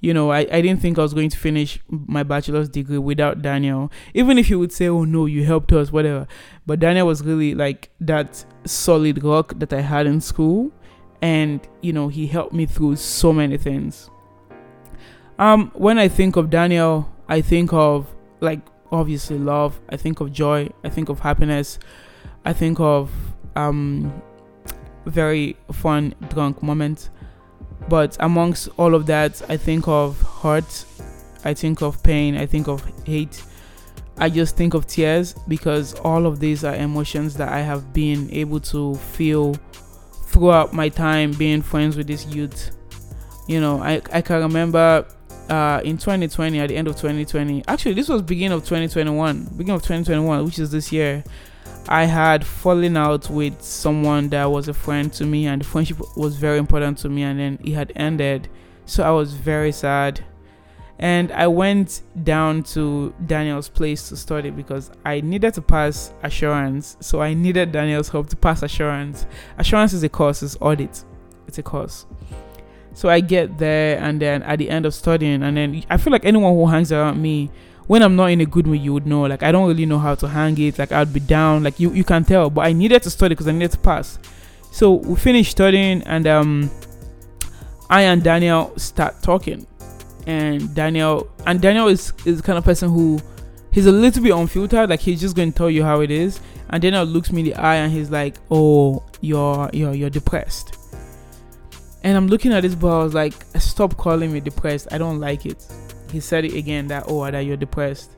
You 0.00 0.14
know, 0.14 0.30
I, 0.30 0.40
I 0.40 0.60
didn't 0.60 0.80
think 0.80 0.96
I 0.98 1.02
was 1.02 1.12
going 1.12 1.28
to 1.30 1.36
finish 1.36 1.80
my 1.88 2.22
bachelor's 2.22 2.68
degree 2.68 2.98
without 2.98 3.42
Daniel. 3.42 3.90
Even 4.14 4.38
if 4.38 4.48
you 4.48 4.58
would 4.58 4.72
say, 4.72 4.86
oh 4.88 5.04
no, 5.04 5.26
you 5.26 5.44
helped 5.44 5.72
us, 5.72 5.90
whatever. 5.90 6.28
But 6.66 6.78
Daniel 6.78 7.06
was 7.06 7.22
really 7.22 7.54
like 7.54 7.90
that 8.00 8.44
solid 8.64 9.24
rock 9.24 9.54
that 9.58 9.72
I 9.72 9.80
had 9.80 10.06
in 10.06 10.20
school 10.20 10.72
and 11.22 11.66
you 11.82 11.92
know 11.92 12.08
he 12.08 12.26
helped 12.26 12.52
me 12.52 12.66
through 12.66 12.96
so 12.96 13.32
many 13.32 13.56
things. 13.56 14.10
Um 15.38 15.70
when 15.74 15.98
i 15.98 16.08
think 16.08 16.34
of 16.34 16.50
daniel 16.50 17.08
i 17.28 17.40
think 17.40 17.72
of 17.72 18.12
like 18.40 18.60
obviously 18.90 19.38
love 19.38 19.80
i 19.88 19.96
think 19.96 20.20
of 20.20 20.32
joy 20.32 20.68
i 20.82 20.88
think 20.88 21.08
of 21.08 21.20
happiness 21.20 21.78
i 22.44 22.52
think 22.52 22.80
of 22.80 23.10
um 23.54 24.12
very 25.06 25.56
fun 25.72 26.14
drunk 26.28 26.62
moments. 26.62 27.10
But 27.88 28.16
amongst 28.20 28.68
all 28.76 28.94
of 28.94 29.06
that 29.06 29.40
i 29.48 29.56
think 29.56 29.88
of 29.88 30.20
hurt 30.42 30.84
i 31.44 31.54
think 31.54 31.80
of 31.80 32.02
pain 32.02 32.36
i 32.36 32.46
think 32.46 32.68
of 32.68 32.84
hate. 33.04 33.42
I 34.20 34.28
just 34.28 34.56
think 34.56 34.74
of 34.74 34.86
tears 34.88 35.34
because 35.46 35.94
all 36.00 36.26
of 36.26 36.40
these 36.40 36.64
are 36.64 36.74
emotions 36.74 37.34
that 37.36 37.50
i 37.50 37.60
have 37.60 37.92
been 37.92 38.28
able 38.32 38.60
to 38.60 38.96
feel 38.96 39.56
throughout 40.38 40.72
my 40.72 40.88
time 40.88 41.32
being 41.32 41.62
friends 41.62 41.96
with 41.96 42.06
this 42.06 42.26
youth. 42.26 42.70
You 43.46 43.60
know, 43.60 43.82
I, 43.82 44.00
I 44.12 44.22
can 44.22 44.40
remember 44.42 45.06
uh, 45.48 45.80
in 45.84 45.98
2020, 45.98 46.60
at 46.60 46.68
the 46.68 46.76
end 46.76 46.86
of 46.86 46.94
2020, 46.94 47.64
actually, 47.66 47.94
this 47.94 48.08
was 48.08 48.22
beginning 48.22 48.52
of 48.52 48.62
2021, 48.62 49.44
beginning 49.56 49.74
of 49.74 49.82
2021, 49.82 50.44
which 50.44 50.58
is 50.58 50.70
this 50.70 50.92
year. 50.92 51.24
I 51.88 52.04
had 52.04 52.46
fallen 52.46 52.96
out 52.96 53.30
with 53.30 53.62
someone 53.62 54.28
that 54.28 54.44
was 54.44 54.68
a 54.68 54.74
friend 54.74 55.12
to 55.14 55.24
me, 55.24 55.46
and 55.46 55.62
the 55.62 55.66
friendship 55.66 55.98
was 56.16 56.36
very 56.36 56.58
important 56.58 56.98
to 56.98 57.08
me, 57.08 57.22
and 57.22 57.40
then 57.40 57.58
it 57.64 57.72
had 57.72 57.92
ended. 57.96 58.48
So 58.84 59.02
I 59.02 59.10
was 59.10 59.32
very 59.32 59.72
sad 59.72 60.22
and 60.98 61.30
I 61.30 61.46
went 61.46 62.02
down 62.24 62.64
to 62.64 63.14
Daniel's 63.26 63.68
place 63.68 64.08
to 64.08 64.16
study 64.16 64.50
because 64.50 64.90
I 65.04 65.20
needed 65.20 65.54
to 65.54 65.62
pass 65.62 66.12
assurance. 66.24 66.96
So 67.00 67.22
I 67.22 67.34
needed 67.34 67.70
Daniel's 67.70 68.08
help 68.08 68.28
to 68.30 68.36
pass 68.36 68.62
assurance. 68.62 69.24
Assurance 69.58 69.92
is 69.92 70.02
a 70.02 70.08
course, 70.08 70.42
it's 70.42 70.56
audit. 70.60 71.04
It's 71.46 71.58
a 71.58 71.62
course. 71.62 72.04
So 72.94 73.08
I 73.08 73.20
get 73.20 73.58
there 73.58 73.98
and 73.98 74.20
then 74.20 74.42
at 74.42 74.58
the 74.58 74.68
end 74.68 74.86
of 74.86 74.94
studying 74.94 75.44
and 75.44 75.56
then 75.56 75.84
I 75.88 75.98
feel 75.98 76.12
like 76.12 76.24
anyone 76.24 76.52
who 76.54 76.66
hangs 76.66 76.90
around 76.90 77.22
me 77.22 77.48
when 77.86 78.02
I'm 78.02 78.16
not 78.16 78.26
in 78.26 78.40
a 78.40 78.46
good 78.46 78.66
mood, 78.66 78.80
you 78.80 78.92
would 78.92 79.06
know. 79.06 79.22
Like 79.22 79.44
I 79.44 79.52
don't 79.52 79.68
really 79.68 79.86
know 79.86 80.00
how 80.00 80.16
to 80.16 80.28
hang 80.28 80.58
it. 80.58 80.80
Like 80.80 80.90
I'd 80.90 81.12
be 81.12 81.20
down. 81.20 81.62
Like 81.62 81.78
you, 81.78 81.92
you 81.92 82.02
can 82.02 82.24
tell. 82.24 82.50
But 82.50 82.62
I 82.66 82.72
needed 82.72 83.04
to 83.04 83.10
study 83.10 83.36
because 83.36 83.46
I 83.46 83.52
needed 83.52 83.70
to 83.70 83.78
pass. 83.78 84.18
So 84.72 84.94
we 84.94 85.14
finished 85.14 85.52
studying 85.52 86.02
and 86.02 86.26
um 86.26 86.70
I 87.88 88.02
and 88.02 88.22
Daniel 88.22 88.76
start 88.76 89.22
talking 89.22 89.64
and 90.28 90.74
Daniel 90.74 91.28
and 91.46 91.60
Daniel 91.60 91.88
is 91.88 92.12
is 92.24 92.36
the 92.36 92.42
kind 92.42 92.58
of 92.58 92.64
person 92.64 92.90
who 92.90 93.18
he's 93.72 93.86
a 93.86 93.92
little 93.92 94.22
bit 94.22 94.34
unfiltered, 94.34 94.90
like 94.90 95.00
he's 95.00 95.20
just 95.20 95.34
going 95.34 95.50
to 95.50 95.56
tell 95.56 95.70
you 95.70 95.82
how 95.82 96.00
it 96.02 96.10
is. 96.10 96.38
And 96.70 96.82
Daniel 96.82 97.04
looks 97.04 97.32
me 97.32 97.40
in 97.40 97.46
the 97.46 97.54
eye 97.54 97.76
and 97.76 97.90
he's 97.90 98.10
like, 98.10 98.36
"Oh, 98.50 99.02
you're 99.22 99.70
you're 99.72 99.94
you're 99.94 100.10
depressed." 100.10 100.76
And 102.04 102.16
I'm 102.16 102.28
looking 102.28 102.52
at 102.52 102.60
this 102.60 102.74
boy. 102.74 102.90
I 102.90 103.02
was 103.02 103.14
like, 103.14 103.32
"Stop 103.58 103.96
calling 103.96 104.30
me 104.30 104.40
depressed. 104.40 104.88
I 104.92 104.98
don't 104.98 105.18
like 105.18 105.46
it." 105.46 105.66
He 106.12 106.20
said 106.20 106.44
it 106.44 106.54
again 106.54 106.86
that 106.88 107.04
oh 107.08 107.28
that 107.28 107.40
you're 107.40 107.56
depressed, 107.56 108.10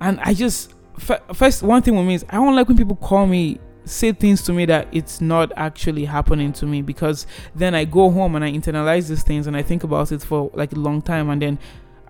and 0.00 0.18
I 0.20 0.32
just 0.32 0.72
first 0.98 1.62
one 1.62 1.82
thing 1.82 1.94
with 1.94 2.06
me 2.06 2.14
is 2.14 2.24
I 2.30 2.36
don't 2.36 2.56
like 2.56 2.68
when 2.68 2.78
people 2.78 2.96
call 2.96 3.26
me 3.26 3.60
say 3.84 4.12
things 4.12 4.42
to 4.42 4.52
me 4.52 4.64
that 4.66 4.88
it's 4.92 5.20
not 5.20 5.52
actually 5.56 6.04
happening 6.06 6.52
to 6.54 6.66
me 6.66 6.82
because 6.82 7.26
then 7.54 7.74
I 7.74 7.84
go 7.84 8.10
home 8.10 8.34
and 8.34 8.44
I 8.44 8.50
internalize 8.50 9.08
these 9.08 9.22
things 9.22 9.46
and 9.46 9.56
I 9.56 9.62
think 9.62 9.84
about 9.84 10.12
it 10.12 10.22
for 10.22 10.50
like 10.54 10.72
a 10.72 10.78
long 10.78 11.02
time 11.02 11.30
and 11.30 11.42
then 11.42 11.58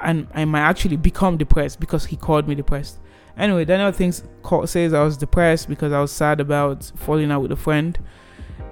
and 0.00 0.28
I 0.34 0.44
might 0.44 0.60
actually 0.60 0.96
become 0.96 1.36
depressed 1.36 1.80
because 1.80 2.06
he 2.06 2.16
called 2.16 2.46
me 2.46 2.54
depressed. 2.54 2.98
Anyway, 3.36 3.64
Daniel 3.64 3.90
thinks 3.90 4.22
says 4.66 4.94
I 4.94 5.02
was 5.02 5.16
depressed 5.16 5.68
because 5.68 5.92
I 5.92 6.00
was 6.00 6.12
sad 6.12 6.40
about 6.40 6.92
falling 6.96 7.32
out 7.32 7.42
with 7.42 7.52
a 7.52 7.56
friend, 7.56 7.98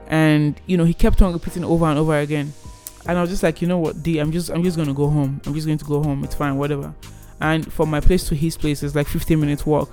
and 0.06 0.60
you 0.66 0.76
know 0.76 0.84
he 0.84 0.94
kept 0.94 1.20
on 1.20 1.32
repeating 1.32 1.64
over 1.64 1.86
and 1.86 1.98
over 1.98 2.18
again, 2.18 2.52
and 3.06 3.18
I 3.18 3.20
was 3.20 3.30
just 3.30 3.42
like, 3.42 3.60
you 3.60 3.66
know 3.66 3.78
what, 3.78 4.02
D, 4.02 4.18
I'm 4.18 4.30
just 4.30 4.50
I'm 4.50 4.62
just 4.62 4.76
gonna 4.76 4.94
go 4.94 5.08
home. 5.08 5.40
I'm 5.46 5.54
just 5.54 5.66
going 5.66 5.78
to 5.78 5.84
go 5.84 6.02
home. 6.02 6.22
It's 6.22 6.34
fine, 6.34 6.56
whatever. 6.58 6.94
And 7.40 7.72
from 7.72 7.90
my 7.90 8.00
place 8.00 8.28
to 8.28 8.36
his 8.36 8.56
place 8.56 8.84
is 8.84 8.94
like 8.94 9.08
15 9.08 9.40
minutes 9.40 9.66
walk, 9.66 9.90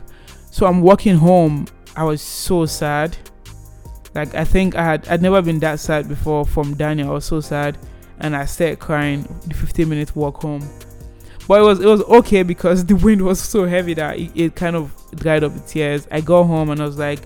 so 0.52 0.68
I'm 0.68 0.82
walking 0.82 1.16
home 1.16 1.66
I 1.96 2.04
was 2.04 2.22
so 2.22 2.66
sad. 2.66 3.16
Like 4.16 4.34
I 4.36 4.44
think 4.44 4.76
I 4.76 4.84
had 4.84 5.08
I'd 5.08 5.22
never 5.22 5.42
been 5.42 5.60
that 5.60 5.80
sad 5.80 6.08
before 6.08 6.46
from 6.46 6.76
Daniel. 6.76 7.10
I 7.10 7.14
was 7.14 7.26
so 7.26 7.42
sad 7.42 7.78
and 8.20 8.36
I 8.36 8.46
started 8.46 8.80
crying 8.80 9.24
the 9.48 9.54
15 9.54 9.88
minute 9.88 10.16
walk 10.16 10.42
home. 10.42 10.68
But 11.48 11.62
it 11.62 11.64
was 11.64 11.80
it 11.80 11.88
was 11.88 12.02
okay 12.04 12.44
because 12.44 12.86
the 12.92 12.96
wind 12.96 13.22
was 13.22 13.40
so 13.40 13.66
heavy 13.66 13.94
that 13.96 14.18
it, 14.20 14.32
it 14.36 14.56
kind 14.56 14.76
of 14.76 14.94
dried 15.16 15.44
up 15.44 15.54
the 15.54 15.62
tears. 15.62 16.08
I 16.12 16.22
got 16.22 16.44
home 16.44 16.70
and 16.70 16.82
I 16.82 16.86
was 16.86 16.98
like, 16.98 17.22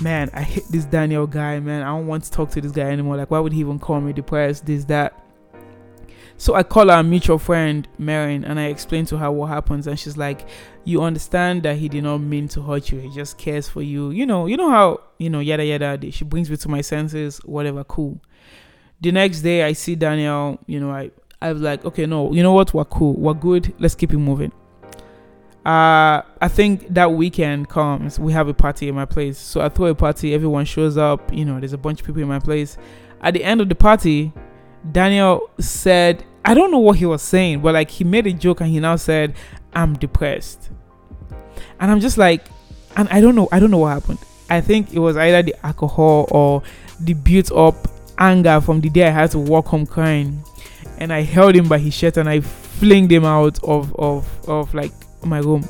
man, 0.00 0.30
I 0.32 0.42
hate 0.42 0.64
this 0.70 0.84
Daniel 0.84 1.26
guy, 1.26 1.60
man. 1.60 1.82
I 1.82 1.86
don't 1.86 2.06
want 2.06 2.24
to 2.24 2.30
talk 2.30 2.50
to 2.52 2.60
this 2.60 2.72
guy 2.72 2.90
anymore. 2.90 3.16
Like, 3.16 3.30
why 3.30 3.38
would 3.38 3.52
he 3.52 3.60
even 3.60 3.78
call 3.78 4.00
me 4.00 4.12
depressed? 4.12 4.66
This, 4.66 4.84
that. 4.86 5.14
So 6.40 6.54
I 6.54 6.62
call 6.62 6.90
our 6.90 7.02
mutual 7.02 7.38
friend 7.38 7.86
Marin 7.98 8.46
and 8.46 8.58
I 8.58 8.68
explain 8.68 9.04
to 9.06 9.18
her 9.18 9.30
what 9.30 9.48
happens 9.48 9.86
and 9.86 10.00
she's 10.00 10.16
like, 10.16 10.48
You 10.84 11.02
understand 11.02 11.64
that 11.64 11.76
he 11.76 11.86
did 11.86 12.04
not 12.04 12.16
mean 12.22 12.48
to 12.48 12.62
hurt 12.62 12.90
you, 12.90 12.98
he 12.98 13.10
just 13.10 13.36
cares 13.36 13.68
for 13.68 13.82
you. 13.82 14.08
You 14.08 14.24
know, 14.24 14.46
you 14.46 14.56
know 14.56 14.70
how, 14.70 15.02
you 15.18 15.28
know, 15.28 15.40
yada 15.40 15.66
yada. 15.66 16.10
She 16.10 16.24
brings 16.24 16.48
me 16.48 16.56
to 16.56 16.68
my 16.70 16.80
senses, 16.80 17.42
whatever, 17.44 17.84
cool. 17.84 18.22
The 19.02 19.12
next 19.12 19.42
day 19.42 19.64
I 19.64 19.74
see 19.74 19.94
Daniel, 19.96 20.58
you 20.66 20.80
know, 20.80 20.90
I 20.90 21.10
I 21.42 21.52
was 21.52 21.60
like, 21.60 21.84
okay, 21.84 22.06
no, 22.06 22.32
you 22.32 22.42
know 22.42 22.54
what, 22.54 22.72
we're 22.72 22.86
cool, 22.86 23.12
we're 23.16 23.34
good, 23.34 23.74
let's 23.78 23.94
keep 23.94 24.14
it 24.14 24.18
moving. 24.18 24.50
Uh 25.66 26.22
I 26.40 26.48
think 26.48 26.86
that 26.94 27.12
weekend 27.12 27.68
comes, 27.68 28.18
we 28.18 28.32
have 28.32 28.48
a 28.48 28.54
party 28.54 28.88
in 28.88 28.94
my 28.94 29.04
place. 29.04 29.36
So 29.36 29.60
I 29.60 29.68
throw 29.68 29.88
a 29.88 29.94
party, 29.94 30.32
everyone 30.32 30.64
shows 30.64 30.96
up, 30.96 31.34
you 31.34 31.44
know, 31.44 31.58
there's 31.60 31.74
a 31.74 31.78
bunch 31.78 32.00
of 32.00 32.06
people 32.06 32.22
in 32.22 32.28
my 32.28 32.38
place. 32.38 32.78
At 33.20 33.34
the 33.34 33.44
end 33.44 33.60
of 33.60 33.68
the 33.68 33.74
party, 33.74 34.32
Daniel 34.90 35.50
said 35.58 36.24
I 36.44 36.54
don't 36.54 36.70
know 36.70 36.78
what 36.78 36.96
he 36.96 37.06
was 37.06 37.22
saying, 37.22 37.60
but 37.60 37.74
like 37.74 37.90
he 37.90 38.04
made 38.04 38.26
a 38.26 38.32
joke 38.32 38.60
and 38.60 38.70
he 38.70 38.80
now 38.80 38.96
said, 38.96 39.34
I'm 39.72 39.94
depressed. 39.94 40.70
And 41.78 41.90
I'm 41.90 42.00
just 42.00 42.18
like, 42.18 42.46
and 42.96 43.08
I 43.08 43.20
don't 43.20 43.34
know, 43.34 43.48
I 43.52 43.60
don't 43.60 43.70
know 43.70 43.78
what 43.78 43.92
happened. 43.92 44.18
I 44.48 44.60
think 44.60 44.92
it 44.92 44.98
was 44.98 45.16
either 45.16 45.42
the 45.42 45.54
alcohol 45.64 46.26
or 46.30 46.62
the 47.00 47.14
built 47.14 47.52
up 47.52 47.76
anger 48.18 48.60
from 48.60 48.80
the 48.80 48.90
day 48.90 49.06
I 49.06 49.10
had 49.10 49.30
to 49.32 49.38
walk 49.38 49.66
home 49.66 49.86
crying. 49.86 50.42
And 50.98 51.12
I 51.12 51.22
held 51.22 51.54
him 51.54 51.68
by 51.68 51.78
his 51.78 51.94
shirt 51.94 52.16
and 52.16 52.28
I 52.28 52.40
flinged 52.80 53.12
him 53.12 53.24
out 53.24 53.62
of 53.62 53.94
of 53.96 54.26
of 54.48 54.72
like 54.74 54.92
my 55.22 55.38
room, 55.38 55.66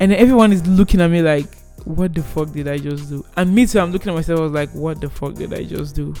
and 0.00 0.12
everyone 0.12 0.52
is 0.52 0.66
looking 0.66 1.00
at 1.00 1.10
me 1.10 1.22
like, 1.22 1.46
"What 1.84 2.14
the 2.14 2.22
fuck 2.22 2.52
did 2.52 2.66
I 2.68 2.78
just 2.78 3.08
do?" 3.08 3.24
And 3.36 3.54
me 3.54 3.66
too, 3.66 3.78
I'm 3.78 3.92
looking 3.92 4.10
at 4.10 4.14
myself. 4.16 4.40
I 4.40 4.42
was 4.42 4.52
like, 4.52 4.70
"What 4.70 5.00
the 5.00 5.08
fuck 5.08 5.34
did 5.34 5.54
I 5.54 5.62
just 5.62 5.94
do?" 5.94 6.14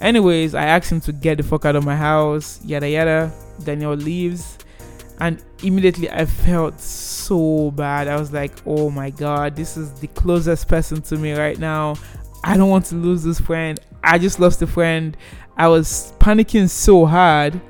Anyways, 0.00 0.54
I 0.54 0.64
asked 0.64 0.92
him 0.92 1.00
to 1.02 1.12
get 1.12 1.38
the 1.38 1.42
fuck 1.42 1.64
out 1.64 1.76
of 1.76 1.84
my 1.84 1.96
house. 1.96 2.60
Yada 2.64 2.88
yada. 2.88 3.32
Daniel 3.64 3.94
leaves, 3.94 4.58
and 5.20 5.42
immediately 5.62 6.10
I 6.10 6.26
felt 6.26 6.80
so 6.80 7.70
bad. 7.70 8.06
I 8.06 8.18
was 8.18 8.32
like, 8.32 8.52
"Oh 8.66 8.90
my 8.90 9.10
god, 9.10 9.56
this 9.56 9.76
is 9.76 9.92
the 9.94 10.08
closest 10.08 10.68
person 10.68 11.00
to 11.02 11.16
me 11.16 11.32
right 11.32 11.58
now. 11.58 11.96
I 12.44 12.56
don't 12.56 12.68
want 12.68 12.84
to 12.86 12.94
lose 12.96 13.22
this 13.24 13.40
friend. 13.40 13.80
I 14.04 14.18
just 14.18 14.38
lost 14.38 14.60
a 14.60 14.66
friend. 14.66 15.16
I 15.56 15.68
was 15.68 16.12
panicking 16.20 16.68
so 16.68 17.06
hard." 17.06 17.60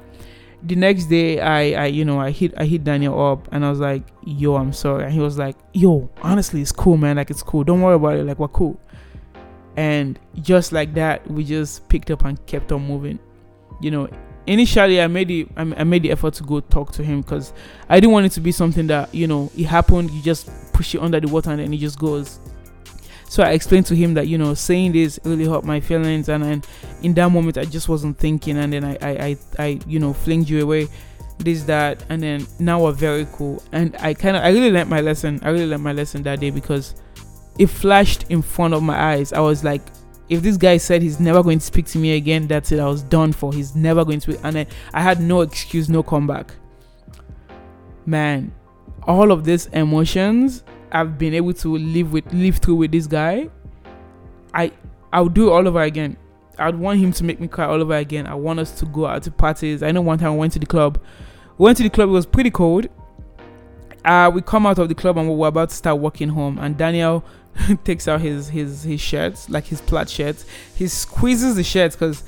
the 0.66 0.74
next 0.74 1.04
day 1.04 1.38
I, 1.38 1.84
I 1.84 1.86
you 1.86 2.04
know 2.04 2.18
I 2.18 2.30
hit 2.30 2.54
I 2.56 2.64
hit 2.64 2.82
Daniel 2.82 3.20
up 3.24 3.48
and 3.52 3.64
I 3.64 3.70
was 3.70 3.78
like 3.78 4.02
yo 4.24 4.56
I'm 4.56 4.72
sorry 4.72 5.04
and 5.04 5.12
he 5.12 5.20
was 5.20 5.38
like 5.38 5.56
yo 5.72 6.10
honestly 6.22 6.60
it's 6.60 6.72
cool 6.72 6.96
man 6.96 7.16
like 7.16 7.30
it's 7.30 7.42
cool 7.42 7.62
don't 7.62 7.82
worry 7.82 7.94
about 7.94 8.16
it 8.16 8.24
like 8.24 8.38
we're 8.38 8.48
cool 8.48 8.80
and 9.76 10.18
just 10.40 10.72
like 10.72 10.94
that 10.94 11.28
we 11.30 11.44
just 11.44 11.88
picked 11.88 12.10
up 12.10 12.24
and 12.24 12.44
kept 12.46 12.72
on 12.72 12.86
moving. 12.86 13.18
You 13.80 13.90
know 13.90 14.08
initially 14.46 15.00
i 15.00 15.06
made 15.06 15.28
the 15.28 15.46
i 15.56 15.84
made 15.84 16.02
the 16.02 16.10
effort 16.10 16.34
to 16.34 16.42
go 16.44 16.60
talk 16.60 16.92
to 16.92 17.02
him 17.02 17.20
because 17.20 17.52
i 17.88 17.98
didn't 17.98 18.12
want 18.12 18.24
it 18.24 18.30
to 18.30 18.40
be 18.40 18.52
something 18.52 18.86
that 18.86 19.12
you 19.14 19.26
know 19.26 19.50
it 19.56 19.64
happened 19.64 20.10
you 20.10 20.22
just 20.22 20.48
push 20.72 20.94
it 20.94 21.00
under 21.00 21.18
the 21.18 21.28
water 21.28 21.50
and 21.50 21.60
then 21.60 21.72
it 21.72 21.78
just 21.78 21.98
goes. 21.98 22.38
So 23.28 23.42
i 23.42 23.50
explained 23.50 23.86
to 23.86 23.96
him 23.96 24.14
that 24.14 24.28
you 24.28 24.38
know 24.38 24.54
saying 24.54 24.92
this 24.92 25.18
really 25.24 25.46
hurt 25.46 25.64
my 25.64 25.80
feelings 25.80 26.28
and 26.28 26.44
then 26.44 26.62
in 27.02 27.12
that 27.14 27.28
moment 27.28 27.58
i 27.58 27.64
just 27.64 27.88
wasn't 27.88 28.18
thinking 28.18 28.56
and 28.56 28.72
then 28.72 28.84
i 28.84 28.96
i 29.02 29.10
i, 29.10 29.36
I 29.58 29.80
you 29.86 29.98
know 29.98 30.12
flinged 30.12 30.48
you 30.48 30.62
away 30.62 30.86
this 31.38 31.64
that 31.64 32.04
and 32.08 32.22
then 32.22 32.46
now 32.58 32.82
we're 32.82 32.92
very 32.92 33.26
cool. 33.32 33.62
And 33.72 33.96
i 33.98 34.14
kind 34.14 34.36
of 34.36 34.44
i 34.44 34.50
really 34.50 34.70
learned 34.70 34.88
my 34.88 35.00
lesson 35.00 35.40
i 35.42 35.50
really 35.50 35.66
learned 35.66 35.82
my 35.82 35.92
lesson 35.92 36.22
that 36.22 36.38
day 36.38 36.50
because 36.50 36.94
it 37.58 37.68
flashed 37.68 38.24
in 38.28 38.42
front 38.42 38.74
of 38.74 38.82
my 38.82 38.98
eyes. 39.12 39.32
I 39.32 39.40
was 39.40 39.64
like, 39.64 39.82
if 40.28 40.42
this 40.42 40.56
guy 40.56 40.76
said 40.76 41.02
he's 41.02 41.20
never 41.20 41.42
going 41.42 41.58
to 41.58 41.64
speak 41.64 41.86
to 41.86 41.98
me 41.98 42.16
again, 42.16 42.46
that's 42.46 42.72
it. 42.72 42.80
I 42.80 42.86
was 42.86 43.02
done 43.02 43.32
for. 43.32 43.52
He's 43.52 43.74
never 43.74 44.04
going 44.04 44.20
to. 44.20 44.38
And 44.44 44.58
I, 44.58 44.66
I 44.92 45.00
had 45.00 45.20
no 45.20 45.40
excuse, 45.40 45.88
no 45.88 46.02
comeback. 46.02 46.52
Man, 48.04 48.52
all 49.04 49.30
of 49.30 49.44
these 49.44 49.66
emotions 49.66 50.64
I've 50.92 51.18
been 51.18 51.34
able 51.34 51.52
to 51.54 51.76
live 51.76 52.12
with, 52.12 52.32
live 52.32 52.58
through 52.58 52.76
with 52.76 52.92
this 52.92 53.06
guy. 53.06 53.48
I, 54.54 54.72
I 55.12 55.20
would 55.20 55.34
do 55.34 55.48
it 55.48 55.52
all 55.52 55.66
over 55.66 55.82
again. 55.82 56.16
I'd 56.58 56.74
want 56.74 56.98
him 57.00 57.12
to 57.12 57.24
make 57.24 57.38
me 57.38 57.48
cry 57.48 57.66
all 57.66 57.80
over 57.80 57.94
again. 57.94 58.26
I 58.26 58.34
want 58.34 58.60
us 58.60 58.72
to 58.78 58.86
go 58.86 59.06
out 59.06 59.22
to 59.24 59.30
parties. 59.30 59.82
I 59.82 59.92
know 59.92 60.00
one 60.00 60.18
time 60.18 60.32
I 60.32 60.36
went 60.36 60.54
to 60.54 60.58
the 60.58 60.66
club. 60.66 61.00
We 61.58 61.64
went 61.64 61.76
to 61.78 61.82
the 61.82 61.90
club. 61.90 62.08
It 62.08 62.12
was 62.12 62.26
pretty 62.26 62.50
cold. 62.50 62.88
Uh, 64.04 64.30
we 64.32 64.40
come 64.40 64.66
out 64.66 64.78
of 64.78 64.88
the 64.88 64.94
club 64.94 65.18
and 65.18 65.28
we 65.28 65.34
we're 65.34 65.48
about 65.48 65.68
to 65.70 65.74
start 65.74 65.98
walking 65.98 66.28
home. 66.28 66.58
And 66.58 66.76
Daniel 66.76 67.24
takes 67.84 68.08
out 68.08 68.20
his 68.20 68.48
his 68.48 68.82
his 68.82 69.00
shirts, 69.00 69.48
like 69.48 69.64
his 69.64 69.80
plaid 69.80 70.08
shirts. 70.08 70.44
He 70.74 70.88
squeezes 70.88 71.56
the 71.56 71.64
shirts 71.64 71.96
because 71.96 72.24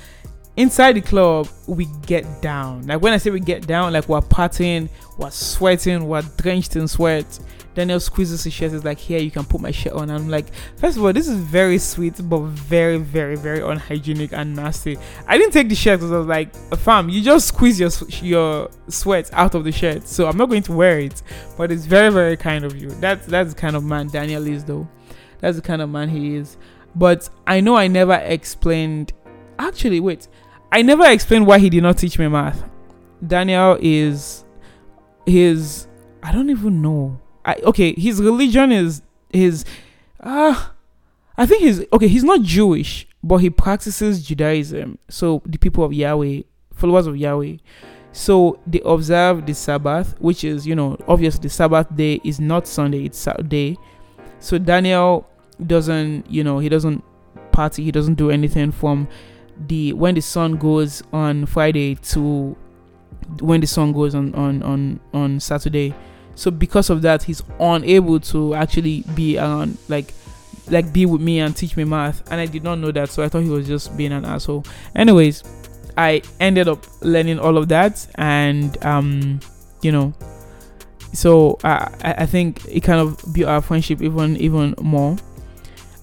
inside 0.57 0.95
the 0.95 1.01
club 1.01 1.49
we 1.67 1.87
get 2.07 2.43
down. 2.43 2.87
Like 2.87 3.01
when 3.01 3.13
I 3.13 3.19
say 3.19 3.31
we 3.31 3.41
get 3.41 3.67
down, 3.67 3.93
like 3.93 4.09
we're 4.09 4.21
partying, 4.21 4.89
we're 5.17 5.31
sweating, 5.31 6.07
we're 6.09 6.23
drenched 6.37 6.77
in 6.77 6.89
sweat. 6.89 7.39
Daniel 7.79 8.01
squeezes 8.01 8.43
his 8.43 8.53
shirt. 8.53 8.73
Is 8.73 8.85
like, 8.85 8.99
here 8.99 9.21
you 9.21 9.31
can 9.31 9.45
put 9.45 9.61
my 9.61 9.71
shirt 9.71 9.93
on. 9.93 10.11
I'm 10.11 10.29
like, 10.29 10.53
first 10.79 10.97
of 10.97 11.05
all, 11.05 11.13
this 11.13 11.29
is 11.29 11.37
very 11.37 11.79
sweet, 11.79 12.15
but 12.29 12.41
very, 12.41 12.99
very, 12.99 13.37
very 13.37 13.61
unhygienic 13.61 14.33
and 14.33 14.57
nasty. 14.57 14.99
I 15.29 15.39
didn't 15.39 15.53
take 15.53 15.69
the 15.69 15.77
shirt 15.77 16.01
because 16.01 16.11
I 16.11 16.19
was 16.19 16.27
like, 16.27 16.53
fam, 16.79 17.09
you 17.09 17.23
just 17.23 17.47
squeeze 17.47 17.79
your 17.79 17.91
your 18.21 18.69
sweat 18.89 19.31
out 19.33 19.55
of 19.55 19.63
the 19.63 19.71
shirt, 19.71 20.09
so 20.09 20.27
I'm 20.27 20.37
not 20.37 20.49
going 20.49 20.65
to 20.65 20.73
wear 20.73 20.99
it. 20.99 21.23
But 21.57 21.71
it's 21.71 21.85
very, 21.85 22.11
very 22.11 22.37
kind 22.37 22.65
of 22.65 22.75
you. 22.77 22.91
That's 22.91 23.25
that's 23.27 23.55
the 23.55 23.61
kind 23.61 23.77
of 23.77 23.85
man 23.85 24.09
Daniel 24.09 24.45
is, 24.45 24.65
though. 24.65 24.89
That's 25.41 25.57
the 25.57 25.63
kind 25.63 25.83
of 25.83 25.91
man 25.91 26.09
he 26.09 26.37
is. 26.37 26.57
But 26.95 27.29
I 27.47 27.61
know 27.61 27.77
I 27.77 27.87
never 27.87 28.15
explained. 28.15 29.13
Actually, 29.59 30.01
wait. 30.01 30.29
I 30.71 30.83
never 30.83 31.07
explained 31.07 31.47
why 31.47 31.59
he 31.59 31.71
did 31.71 31.83
not 31.83 31.99
teach 31.99 32.19
me 32.19 32.29
math. 32.29 32.69
Daniel 33.27 33.79
is 33.81 34.45
his. 35.27 35.87
I 36.23 36.33
don't 36.33 36.51
even 36.51 36.83
know. 36.83 37.21
I, 37.45 37.55
okay, 37.65 37.95
his 37.95 38.21
religion 38.21 38.73
is 38.73 39.03
his. 39.33 39.65
Ah, 40.23 40.71
uh, 40.71 40.73
I 41.37 41.47
think 41.47 41.63
he's 41.63 41.85
okay. 41.93 42.09
He's 42.09 42.25
not 42.25 42.43
Jewish, 42.43 43.09
but 43.23 43.39
he 43.39 43.51
practices 43.51 44.27
Judaism. 44.27 44.99
So 45.09 45.43
the 45.47 45.59
people 45.59 45.85
of 45.85 45.93
Yahweh, 45.93 46.43
followers 46.75 47.07
of 47.07 47.17
Yahweh. 47.17 47.57
So 48.13 48.59
they 48.67 48.81
observe 48.85 49.47
the 49.47 49.55
Sabbath, 49.55 50.17
which 50.19 50.43
is, 50.43 50.67
you 50.67 50.75
know, 50.75 50.97
obviously 51.07 51.43
the 51.43 51.51
Sabbath 51.51 51.95
day 51.95 52.21
is 52.25 52.41
not 52.41 52.67
Sunday, 52.67 53.05
it's 53.05 53.19
Saturday. 53.19 53.77
So 54.41 54.59
Daniel 54.59 55.29
doesn't, 55.67 56.31
you 56.31 56.45
know, 56.45 56.59
he 56.59 56.69
doesn't 56.69 57.03
party, 57.53 57.85
he 57.85 57.93
doesn't 57.93 58.15
do 58.15 58.31
anything 58.31 58.73
from 58.73 59.09
the 59.67 59.93
when 59.93 60.15
the 60.15 60.21
sun 60.21 60.57
goes 60.57 61.03
on 61.13 61.47
Friday 61.47 61.97
to 61.97 62.57
when 63.41 63.61
the 63.61 63.67
sun 63.67 63.93
goes 63.93 64.15
on 64.15 64.35
on 64.35 64.63
on 64.63 65.01
on 65.13 65.41
Saturday. 65.41 65.95
So 66.35 66.53
because 66.53 66.89
of 66.89 67.03
that, 67.03 67.25
he's 67.25 67.43
unable 67.59 68.21
to 68.21 68.55
actually 68.55 69.03
be 69.15 69.39
around 69.39 69.77
like 69.89 70.15
like 70.71 70.93
be 70.93 71.07
with 71.07 71.21
me 71.21 71.41
and 71.41 71.57
teach 71.57 71.77
me 71.77 71.85
math 71.85 72.23
and 72.31 72.41
i 72.41 72.47
did 72.47 72.63
not 72.63 72.77
know 72.77 72.91
that 72.91 73.09
so 73.09 73.23
i 73.23 73.29
thought 73.29 73.43
he 73.43 73.49
was 73.49 73.67
just 73.67 73.97
being 73.97 74.13
an 74.13 74.25
asshole 74.25 74.65
anyways 74.95 75.43
i 75.97 76.23
ended 76.41 76.69
up 76.69 76.85
learning 77.03 77.39
all 77.39 77.57
of 77.57 77.69
that 77.69 78.07
and 78.17 78.83
um 78.85 79.41
you 79.83 79.93
know 79.93 80.13
so 81.13 81.59
I, 81.65 81.91
I 82.03 82.27
think 82.27 82.65
it 82.67 82.81
kind 82.81 83.01
of 83.01 83.33
built 83.33 83.49
our 83.49 83.63
friendship 83.63 84.03
even 84.03 84.37
even 84.37 84.75
more. 84.81 85.17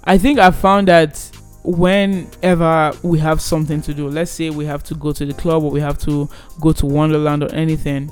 I 0.04 0.18
think 0.18 0.40
I 0.40 0.52
found 0.52 0.88
that 0.88 1.18
whenever 1.64 2.94
we 3.04 3.18
have 3.20 3.42
something 3.42 3.82
to 3.82 3.94
do, 3.94 4.08
let's 4.08 4.32
say 4.32 4.50
we 4.50 4.66
have 4.66 4.84
to 4.84 4.96
go 4.96 5.12
to 5.12 5.26
the 5.26 5.34
club 5.34 5.64
or 5.64 5.72
we 5.72 5.80
have 5.80 5.98
to 6.00 6.30
go 6.62 6.72
to 6.74 6.86
Wonderland 6.86 7.44
or 7.44 7.52
anything, 7.54 8.12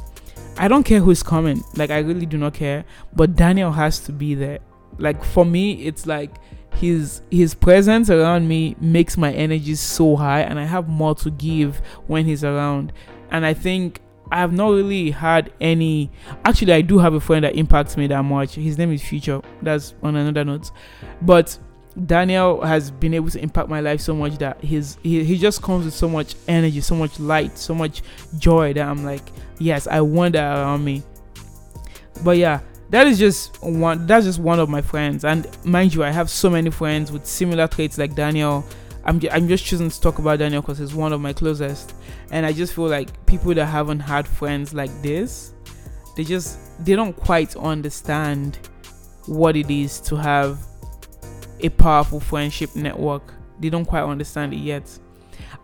I 0.58 0.68
don't 0.68 0.84
care 0.84 1.00
who's 1.00 1.24
coming. 1.24 1.64
Like 1.76 1.92
I 1.92 2.00
really 2.00 2.26
do 2.26 2.38
not 2.38 2.54
care. 2.54 2.86
But 3.16 3.36
Daniel 3.36 3.72
has 3.72 4.00
to 4.02 4.12
be 4.12 4.36
there. 4.36 4.60
Like 4.98 5.24
for 5.24 5.46
me, 5.46 5.86
it's 5.86 6.06
like 6.06 6.32
his 6.76 7.22
his 7.30 7.54
presence 7.54 8.10
around 8.10 8.48
me 8.48 8.76
makes 8.80 9.18
my 9.18 9.32
energy 9.34 9.76
so 9.76 10.16
high 10.16 10.42
and 10.42 10.60
I 10.60 10.66
have 10.66 10.88
more 10.88 11.14
to 11.16 11.30
give 11.32 11.78
when 12.08 12.26
he's 12.26 12.44
around. 12.44 12.92
And 13.32 13.46
I 13.46 13.54
think 13.54 14.02
I 14.34 14.38
have 14.38 14.52
not 14.52 14.70
really 14.70 15.12
had 15.12 15.54
any. 15.62 16.10
Actually, 16.44 16.74
I 16.74 16.82
do 16.82 16.98
have 16.98 17.14
a 17.14 17.20
friend 17.20 17.46
that 17.46 17.56
impacts 17.56 17.96
me 17.96 18.08
that 18.08 18.24
much. 18.24 18.56
His 18.56 18.80
name 18.80 18.92
is 18.92 19.04
Future. 19.04 19.42
That's 19.62 19.94
on 20.02 20.16
another 20.16 20.44
note. 20.44 20.72
But 21.22 21.56
Daniel 22.08 22.60
has 22.62 22.90
been 22.90 23.14
able 23.14 23.30
to 23.30 23.40
impact 23.40 23.70
my 23.70 23.80
life 23.80 24.02
so 24.02 24.16
much 24.16 24.40
that 24.40 24.60
his 24.60 24.98
he, 25.04 25.24
he 25.24 25.38
just 25.38 25.62
comes 25.62 25.86
with 25.86 25.94
so 25.94 26.10
much 26.10 26.34
energy, 26.48 26.82
so 26.82 26.96
much 26.96 27.20
light, 27.20 27.60
so 27.60 27.76
much 27.76 28.02
joy 28.40 28.74
that 28.74 28.88
I'm 28.88 29.06
like, 29.06 29.22
yes, 29.60 29.86
I 29.86 30.02
want 30.02 30.34
that 30.34 30.58
around 30.58 30.84
me. 30.84 31.04
But 32.24 32.38
yeah, 32.38 32.62
that 32.90 33.06
is 33.06 33.20
just 33.20 33.62
one. 33.62 34.08
That's 34.08 34.26
just 34.26 34.40
one 34.40 34.60
of 34.60 34.68
my 34.68 34.82
friends, 34.82 35.26
and 35.26 35.48
mind 35.64 35.94
you, 35.94 36.04
I 36.04 36.10
have 36.10 36.28
so 36.32 36.50
many 36.50 36.72
friends 36.72 37.12
with 37.12 37.28
similar 37.28 37.68
traits 37.68 38.00
like 38.00 38.16
Daniel 38.16 38.66
I'm, 39.06 39.22
I'm 39.32 39.48
just 39.48 39.66
choosing 39.66 39.90
to 39.90 40.02
talk 40.02 40.20
about 40.20 40.40
Daniel 40.40 40.62
because 40.62 40.78
he's 40.78 40.94
one 40.94 41.12
of 41.12 41.20
my 41.20 41.34
closest. 41.34 41.94
And 42.32 42.46
I 42.46 42.54
just 42.54 42.74
feel 42.74 42.88
like 42.88 43.26
people 43.26 43.54
that 43.54 43.66
haven't 43.66 44.00
had 44.00 44.28
friends 44.28 44.74
like 44.74 44.92
this, 45.02 45.54
they 46.16 46.24
just 46.24 46.60
they 46.86 46.96
don't 46.96 47.16
quite 47.16 47.56
understand 47.56 48.60
what 49.26 49.56
it 49.56 49.70
is 49.70 50.00
to 50.02 50.16
have 50.16 50.60
a 51.60 51.70
powerful 51.70 52.20
friendship 52.20 52.76
network. 52.76 53.34
They 53.60 53.70
don't 53.70 53.86
quite 53.86 54.04
understand 54.04 54.54
it 54.54 54.58
yet. 54.58 55.00